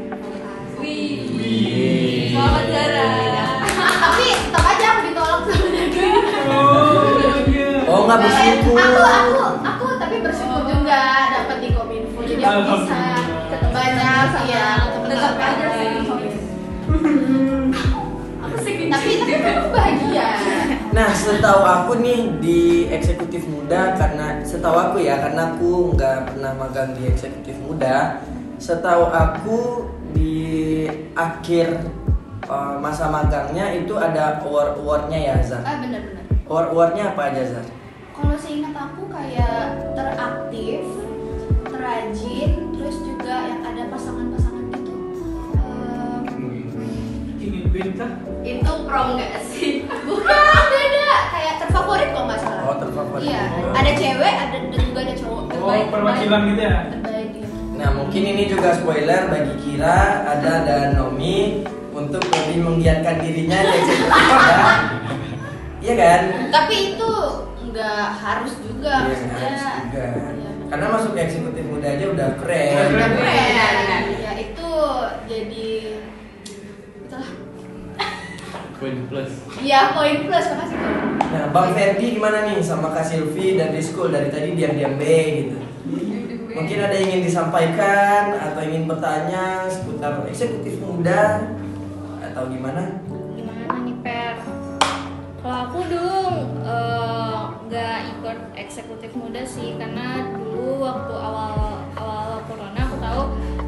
Fakultas. 0.07 0.69
Wih, 0.79 2.31
selamat 2.31 2.65
Zara. 2.71 3.26
Tapi 4.27 4.43
tetap 4.43 4.65
aja 4.67 4.85
aku 4.91 4.99
ditolak 5.07 5.39
sama 5.47 5.67
negeri. 5.71 6.09
Oh, 6.51 7.15
iya. 7.47 7.71
Oh 7.87 7.99
nggak 8.03 8.17
bersyukur 8.27 8.75
Aku 8.75 8.99
aku 9.07 9.39
aku 9.63 9.85
tapi 9.95 10.15
bersyukur 10.19 10.61
juga 10.67 10.99
dapat 11.31 11.57
di 11.63 11.69
Kominfo. 11.71 12.19
Jadi 12.27 12.43
aku 12.43 12.59
bisa 12.75 12.99
Alhamdulillah. 13.47 13.71
banyak 13.71 14.27
Iya, 14.43 14.67
tetap 15.07 15.33
aja 15.39 15.65
sih 15.79 15.91
tapi 18.87 19.09
tapi 19.19 19.33
kamu 19.43 19.67
bahagia 19.71 20.27
Nah, 20.91 21.09
setahu 21.13 21.61
aku 21.61 21.91
nih 22.03 22.21
di 22.43 22.61
eksekutif 22.91 23.47
muda 23.47 23.95
karena 23.95 24.43
setahu 24.43 24.75
aku 24.75 24.97
ya 25.03 25.19
karena 25.23 25.55
aku 25.55 25.95
nggak 25.95 26.33
pernah 26.33 26.51
magang 26.57 26.91
di 26.99 27.07
eksekutif 27.07 27.55
muda. 27.63 28.19
Setahu 28.57 29.07
aku 29.07 29.59
di 30.11 30.89
akhir 31.13 31.85
uh, 32.47 32.75
masa 32.77 33.07
magangnya 33.07 33.71
itu 33.73 33.93
ada 33.93 34.39
award-awardnya 34.41 35.19
ya 35.19 35.35
Zar. 35.41 35.61
ah 35.63 35.77
benar-benar 35.77 36.23
Award-awardnya 36.45 37.03
apa 37.11 37.21
aja 37.27 37.43
Zar? 37.45 37.65
kalau 38.11 38.35
seingat 38.35 38.73
aku 38.73 39.05
kayak 39.07 39.55
teraktif 39.93 40.81
terajin 41.67 42.51
terus 42.73 42.97
juga 42.99 43.35
yang 43.45 43.61
ada 43.63 43.83
pasangan-pasangan 43.87 44.63
gitu 44.71 44.93
Ehm, 45.53 46.23
Ingin 47.37 47.65
bintang. 47.69 48.13
Itu 48.41 48.73
prom 48.83 49.07
nggak 49.13 49.31
sih? 49.45 49.85
bukan 49.85 50.33
beda 50.65 51.05
kayak 51.29 51.53
terfavorit 51.59 52.09
kok 52.09 52.23
nggak 52.25 52.39
salah 52.39 52.63
Oh, 52.65 52.75
terfavorit. 52.75 53.23
iya 53.23 53.43
ada 53.71 53.91
cewek 53.93 54.33
ada 54.35 54.57
dan 54.57 54.81
juga 54.81 54.99
ada 55.01 55.13
cowok 55.15 55.43
Oh, 55.57 55.73
perwakilan 55.89 56.41
gitu 56.47 56.61
ya. 56.63 56.77
terbaik 56.89 57.29
iya. 57.33 57.47
Nah, 57.77 57.89
mungkin 57.93 58.21
ini 58.25 58.43
juga 58.47 58.73
spoiler 58.73 59.29
bagi 59.29 59.53
Kira, 59.59 59.99
Ada 60.25 60.53
dan 60.65 60.97
Nomi 60.97 61.61
untuk 62.07 62.23
lebih 62.23 62.57
menggiatkan 62.63 63.15
dirinya 63.19 63.59
di 63.59 63.71
eksekutif 63.83 64.23
muda. 64.31 64.55
Iya 65.77 65.93
kan? 65.93 66.21
tapi 66.49 66.75
itu 66.95 67.11
nggak 67.69 68.05
harus 68.17 68.53
juga 68.63 68.93
Iya, 68.97 69.07
maksudnya 69.11 69.37
harus 69.43 69.63
juga. 69.83 70.05
Iya. 70.07 70.49
Karena 70.67 70.85
masuk 70.91 71.11
ke 71.15 71.19
eksekutif 71.27 71.65
muda 71.67 71.87
aja 71.87 72.05
udah 72.11 72.29
keren. 72.39 72.87
Udah 72.95 73.09
keren. 73.13 73.51
keren. 73.51 74.03
ya 74.23 74.31
itu 74.39 74.71
jadi 75.27 75.67
itulah 77.03 77.31
Poin 78.77 78.97
plus. 79.09 79.31
Iya 79.57 79.81
poin 79.97 80.17
plus 80.29 80.45
makasih. 80.53 80.77
Nah, 81.27 81.45
Bang 81.49 81.73
Ferdi 81.73 82.07
gimana 82.13 82.45
nih 82.45 82.61
sama 82.61 82.93
Kak 82.93 83.09
Silvi 83.09 83.57
dan 83.57 83.73
Rizkul 83.73 84.13
dari 84.13 84.29
tadi 84.29 84.53
diam-diam 84.53 85.01
B 85.01 85.03
gitu. 85.43 85.57
Mungkin 86.53 86.77
ada 86.77 86.93
yang 86.93 87.09
ingin 87.09 87.21
disampaikan 87.25 88.37
atau 88.37 88.61
ingin 88.65 88.85
bertanya 88.85 89.65
seputar 89.69 90.25
eksekutif 90.29 90.77
muda 90.81 91.56
atau 92.37 92.53
gimana? 92.53 93.01
Gimana 93.33 93.81
nih 93.81 93.97
Per? 94.05 94.35
Kalau 95.41 95.57
aku 95.65 95.79
dulu 95.89 96.21
eh, 96.61 97.37
nggak 97.65 97.97
ikut 98.13 98.37
eksekutif 98.53 99.09
muda 99.17 99.41
sih 99.41 99.73
karena 99.73 100.21
dulu 100.29 100.85
waktu 100.85 101.13
awal 101.17 101.81
awal 101.97 102.45
corona 102.45 102.77
aku 102.77 102.97
tahu 103.01 103.23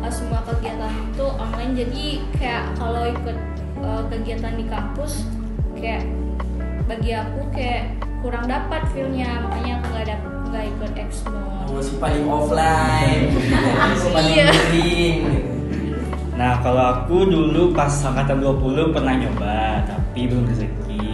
eh, 0.05 0.11
semua 0.13 0.45
kegiatan 0.45 0.93
itu 1.09 1.25
online 1.25 1.73
jadi 1.73 2.05
kayak 2.37 2.63
kalau 2.77 3.09
ikut 3.09 3.37
eh, 3.81 4.01
kegiatan 4.05 4.53
di 4.53 4.65
kampus 4.69 5.25
kayak 5.73 6.05
bagi 6.85 7.17
aku 7.17 7.41
kayak 7.49 7.97
kurang 8.21 8.45
dapat 8.45 8.85
feelnya 8.93 9.49
makanya 9.49 9.81
aku 9.81 9.85
nggak 9.89 10.05
dap- 10.13 10.29
nggak 10.49 10.65
ikut 10.67 10.91
eksmo. 10.93 11.41
Oh, 11.69 11.81
si 11.81 11.97
paling 11.97 12.25
offline, 12.25 13.33
si 14.01 14.07
paling 14.09 14.33
Iya. 14.37 14.49
Nah, 16.39 16.63
kalau 16.63 16.79
aku 16.95 17.27
dulu 17.27 17.75
pas 17.75 17.91
angkatan 17.91 18.39
20 18.39 18.95
pernah 18.95 19.11
nyoba, 19.11 19.83
tapi 19.83 20.23
belum 20.23 20.47
rezeki. 20.47 21.11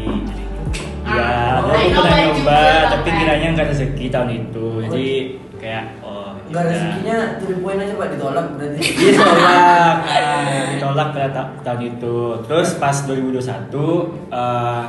Ya, 1.02 1.18
Ah, 1.18 1.66
aku 1.66 1.70
I 1.74 1.90
know 1.90 2.02
pernah 2.02 2.14
I 2.14 2.24
nyoba, 2.30 2.38
juga, 2.38 2.62
tapi 2.94 3.10
kiranya 3.10 3.48
nggak 3.54 3.68
rezeki 3.74 4.06
tahun 4.10 4.30
itu. 4.32 4.66
Jadi 4.86 5.10
kayak 5.58 5.86
oh, 6.02 6.30
Enggak 6.46 6.62
ya. 6.62 6.70
rezekinya 6.70 7.18
tujuh 7.42 7.58
poin 7.58 7.78
aja 7.82 7.94
pak 7.96 8.08
ditolak 8.14 8.46
berarti. 8.54 8.82
ditolak 9.02 9.96
nah, 9.98 10.66
ditolak 10.70 11.08
pada 11.10 11.30
ta- 11.34 11.54
tahun 11.66 11.82
itu 11.90 12.18
terus 12.46 12.70
pas 12.78 12.94
2021 13.02 13.42
eh 14.30 14.84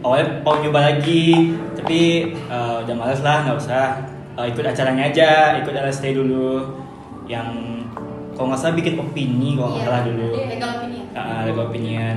awalnya 0.00 0.26
mau 0.44 0.60
nyoba 0.60 0.80
lagi 0.92 1.56
tapi 1.72 2.00
eh, 2.36 2.76
udah 2.84 2.94
males 2.94 3.24
lah 3.24 3.48
nggak 3.48 3.56
usah 3.56 3.86
Eh, 4.30 4.46
ikut 4.46 4.62
acaranya 4.62 5.04
aja 5.04 5.30
ikut 5.58 5.74
LST 5.74 6.16
dulu 6.16 6.64
yang 7.26 7.79
kalau 8.40 8.48
nggak 8.48 8.60
salah 8.64 8.72
bikin 8.72 8.96
opini 8.96 9.52
kalau 9.52 9.68
nggak 9.68 9.84
Iya. 9.84 9.88
salah 9.92 10.02
dulu 10.08 10.26
legal 10.48 10.70
opinion 10.80 11.04
uh, 11.12 11.40
legal 11.44 11.64
opinion 11.68 12.16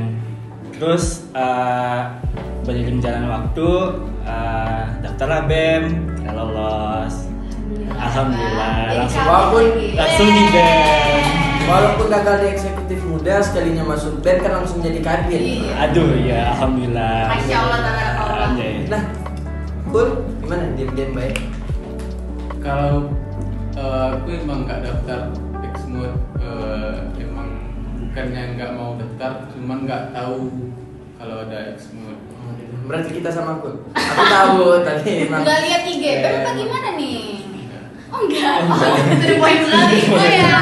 terus 0.71 1.05
uh, 1.35 1.99
beriring 2.63 3.03
jalan 3.03 3.27
waktu 3.27 3.67
uh, 4.23 4.83
daftarlah 5.03 5.43
bem 5.43 5.83
kita 6.15 6.31
lolos 6.31 7.27
alhamdulillah 7.91 9.03
langsung 9.03 9.23
Walaupun 9.27 9.63
langsung 9.99 10.29
di 10.31 10.43
bem 10.47 11.23
Walaupun 11.63 12.11
gagal 12.11 12.35
di 12.43 12.47
eksekutif 12.51 12.99
muda, 13.07 13.39
sekalinya 13.39 13.87
masuk 13.87 14.19
band 14.19 14.43
kan 14.43 14.51
langsung 14.59 14.83
jadi 14.83 14.99
kadin. 14.99 15.63
Iya. 15.63 15.71
aduh 15.87 16.11
ya 16.19 16.39
alhamdulillah 16.51 17.39
Masya 17.39 17.55
Allah. 17.55 17.79
Anjay. 18.51 18.83
Nah, 18.91 19.03
Kul, 19.87 20.07
gimana 20.43 20.75
diam-diam 20.75 21.11
baik? 21.15 21.39
kalau 22.59 23.07
eh, 23.75 24.05
aku 24.11 24.27
emang 24.43 24.67
nggak 24.67 24.83
daftar 24.83 25.31
Exmood 25.93 26.13
eh, 26.41 26.95
emang 27.21 27.49
bukannya 27.99 28.57
nggak 28.57 28.71
mau 28.73 28.97
daftar 28.97 29.31
cuman 29.47 29.77
nggak 29.85 30.03
tahu 30.09 30.49
kalau 31.15 31.45
ada 31.45 31.59
Exmood 31.69 32.17
Berarti 32.83 33.15
kita 33.15 33.29
sama 33.29 33.63
Kul. 33.63 33.79
Aku 33.93 34.23
tahu 34.27 34.63
tapi 34.89 35.23
emang. 35.23 35.39
nggak 35.39 35.59
lihat 35.61 35.81
IG 35.85 36.01
Iya, 36.03 36.13
bem 36.17 36.33
apa 36.33 36.41
emang. 36.43 36.55
gimana 36.57 36.89
nih 36.97 37.21
Enggak. 37.45 37.85
oh 38.09 38.19
enggak 38.19 38.55
Itu 39.13 39.23
di 39.23 39.35
poin 39.37 39.57
sekali. 39.61 39.97
Oh 40.09 40.19
ya, 40.19 40.57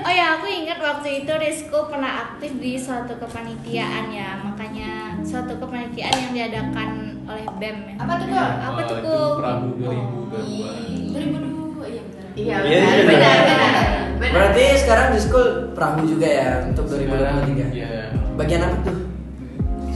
oh 0.00 0.12
ya 0.14 0.26
aku 0.32 0.46
ingat 0.48 0.78
waktu 0.78 1.08
itu 1.18 1.32
Rizko 1.34 1.78
pernah 1.84 2.12
aktif 2.24 2.52
di 2.56 2.72
suatu 2.74 3.12
kepanitiaan 3.16 4.04
ya, 4.08 4.38
makanya 4.40 4.90
suatu 5.20 5.58
kepanitiaan 5.58 6.14
yang 6.16 6.32
diadakan 6.32 6.90
oleh 7.26 7.44
BEM 7.58 7.76
ya. 7.84 7.94
apa 7.98 8.12
tuh 8.16 8.26
kok 8.30 8.50
Apa 8.62 8.80
tuh, 8.86 8.96
Kul? 9.02 9.30
Prabu 9.36 9.68
2022 9.76 11.10
2002 11.10 12.38
iya 12.38 12.56
benar 12.56 12.64
Iya, 12.64 12.80
Iya, 12.94 13.02
benar, 13.04 14.07
iya. 14.18 14.22
Benar. 14.26 14.34
Berarti 14.34 14.64
sekarang 14.82 15.06
di 15.14 15.20
school 15.22 15.48
perahu 15.72 16.02
juga 16.04 16.26
ya 16.26 16.48
untuk 16.66 16.84
sekarang 16.90 17.06
2023. 17.06 17.70
ya 17.70 18.10
Bagian 18.34 18.62
apa 18.66 18.76
tuh? 18.82 18.96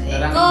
sekarang 0.03 0.31
Ko 0.31 0.47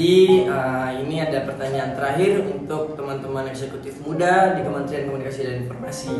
pertanyaan 0.00 0.48
tadi, 0.48 0.48
eh, 0.48 0.90
ini 1.04 1.16
ada 1.20 1.38
pertanyaan 1.44 1.92
terakhir 1.92 2.32
untuk 2.48 2.96
teman-teman 2.96 3.44
eksekutif 3.52 4.00
muda 4.00 4.56
di 4.56 4.64
Kementerian 4.64 5.12
Komunikasi 5.12 5.40
dan 5.44 5.56
Informasi. 5.68 6.16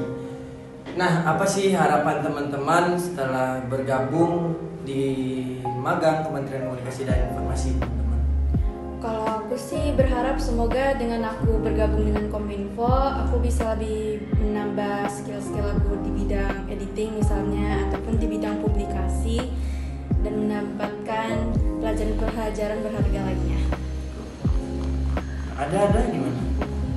Nah, 1.00 1.24
apa 1.24 1.48
sih 1.48 1.72
harapan 1.72 2.20
teman-teman 2.20 3.00
setelah 3.00 3.64
bergabung 3.72 4.52
di 4.84 5.56
magang 5.64 6.28
Kementerian 6.28 6.68
Komunikasi 6.68 7.08
dan 7.08 7.32
Informasi? 7.32 7.72
Kalau 9.00 9.24
aku 9.24 9.56
sih 9.56 9.96
berharap 9.96 10.36
semoga 10.36 10.92
dengan 11.00 11.24
aku 11.24 11.56
bergabung 11.64 12.04
dengan 12.04 12.28
Kominfo, 12.28 12.84
aku 12.92 13.40
bisa 13.40 13.72
lebih 13.72 14.28
menambah 14.36 15.08
skill-skill 15.08 15.72
aku 15.80 16.04
di 16.04 16.10
bidang 16.20 16.68
editing 16.68 17.16
misalnya, 17.16 17.88
ataupun 17.88 18.20
di 18.20 18.28
bidang 18.28 18.60
publikasi, 18.60 19.48
dan 20.20 20.34
mendapatkan 20.36 21.32
pelajaran-pelajaran 21.80 22.78
berharga 22.84 23.20
lainnya. 23.24 23.60
Ada-ada 25.56 26.00
gimana? 26.08 26.40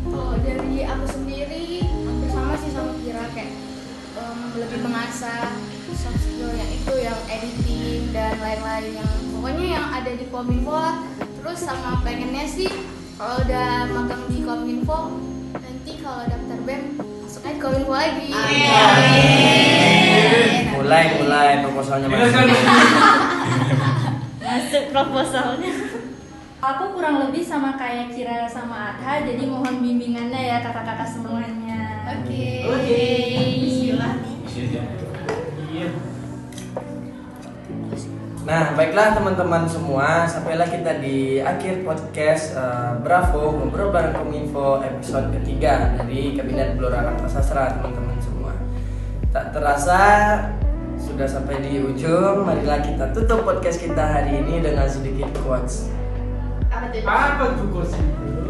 Kalau 0.07 0.35
dari 0.39 0.83
aku 0.83 1.05
sendiri 1.07 1.83
hampir 1.83 2.29
sama 2.31 2.53
sih 2.59 2.71
sama 2.71 2.91
Kira 2.99 3.25
kayak 3.35 3.51
em, 4.19 4.37
lebih 4.59 4.79
mengasah 4.83 5.55
soft 5.95 6.19
skill 6.19 6.51
yang 6.51 6.69
itu 6.71 6.93
yang 6.99 7.19
editing 7.27 8.11
dan 8.11 8.35
lain-lain 8.39 9.03
yang 9.03 9.11
pokoknya 9.35 9.65
yang 9.79 9.85
ada 9.91 10.11
di 10.15 10.25
Kominfo 10.31 10.75
lah. 10.75 10.95
Terus 11.39 11.59
sama 11.59 11.99
pengennya 12.03 12.47
sih 12.47 12.71
kalau 13.15 13.39
udah 13.43 13.87
magang 13.91 14.23
di 14.31 14.39
Kominfo 14.43 14.99
nanti 15.55 15.91
kalau 16.03 16.23
daftar 16.27 16.59
BEM 16.67 16.83
masuk 17.23 17.43
aja 17.47 17.59
Kominfo 17.59 17.93
lagi. 17.95 18.27
Mulai, 20.83 21.05
mulai 21.15 21.63
proposalnya 21.63 22.07
masuk. 22.11 22.43
Masuk 24.43 24.83
proposalnya. 24.91 25.71
Aku 26.63 26.95
kurang 26.95 27.23
lebih 27.23 27.43
sama 27.43 27.75
kayak 27.79 28.11
Kira 28.11 28.47
sama 28.47 28.95
Adha, 28.95 29.23
jadi 29.23 29.47
mohon 29.47 29.79
bimbingannya 29.79 30.47
ya 30.47 30.57
kakak-kakak 30.59 31.07
semuanya. 31.07 32.07
Oke. 32.07 32.67
Bismillah 33.63 34.13
nih. 34.19 34.37
Iya. 35.71 35.87
Nah, 38.43 38.75
baiklah 38.75 39.15
teman-teman 39.15 39.63
semua, 39.67 40.27
sampailah 40.27 40.67
kita 40.67 40.99
di 40.99 41.39
akhir 41.39 41.87
podcast 41.87 42.59
eh, 42.59 42.91
Bravo 42.99 43.55
ngobrol 43.55 43.95
bareng 43.95 44.19
Kominfo 44.19 44.83
episode 44.83 45.31
ketiga 45.39 45.95
dari 45.95 46.35
Kabinet 46.35 46.75
Blora 46.75 47.07
Karta 47.07 47.27
Sastra 47.31 47.71
teman-teman 47.79 48.19
semua. 48.19 48.51
Tak 49.31 49.55
terasa 49.55 49.99
sudah 51.13 51.29
sampai 51.29 51.61
di 51.61 51.77
ujung, 51.77 52.41
marilah 52.41 52.81
kita 52.81 53.13
tutup 53.13 53.45
podcast 53.45 53.77
kita 53.77 54.01
hari 54.01 54.41
ini 54.41 54.65
dengan 54.65 54.89
sedikit 54.89 55.29
quotes. 55.45 55.93
Apa 56.73 56.89
tuh? 56.89 57.05
Apa 57.05 57.53
tuh 57.53 57.69
kursi? 57.69 58.01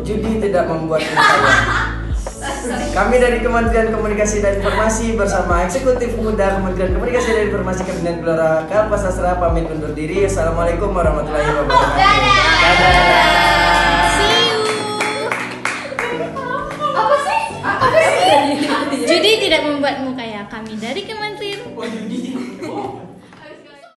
Judi 0.08 0.40
tidak 0.40 0.72
membuatmu 0.72 1.12
kaya. 1.12 1.52
Kami 2.96 3.20
dari 3.20 3.44
Kementerian 3.44 3.92
Komunikasi 3.92 4.40
dan 4.40 4.64
Informasi 4.64 5.20
bersama 5.20 5.68
Eksekutif 5.68 6.16
Muda 6.16 6.56
Kementerian 6.56 6.96
Komunikasi 6.96 7.36
dan 7.36 7.44
Informasi 7.52 7.84
Kabinet 7.84 8.24
Gelora 8.24 8.64
Kalpa 8.72 8.96
Sastra 8.96 9.36
pamit 9.36 9.68
undur 9.68 9.92
diri. 9.92 10.24
Assalamualaikum 10.24 10.96
warahmatullahi 10.96 11.68
wabarakatuh. 11.68 12.00
Judi 19.04 19.32
tidak 19.52 19.68
membuatmu 19.68 20.16
kaya. 20.16 20.48
Kami 20.48 20.80
dari 20.80 21.04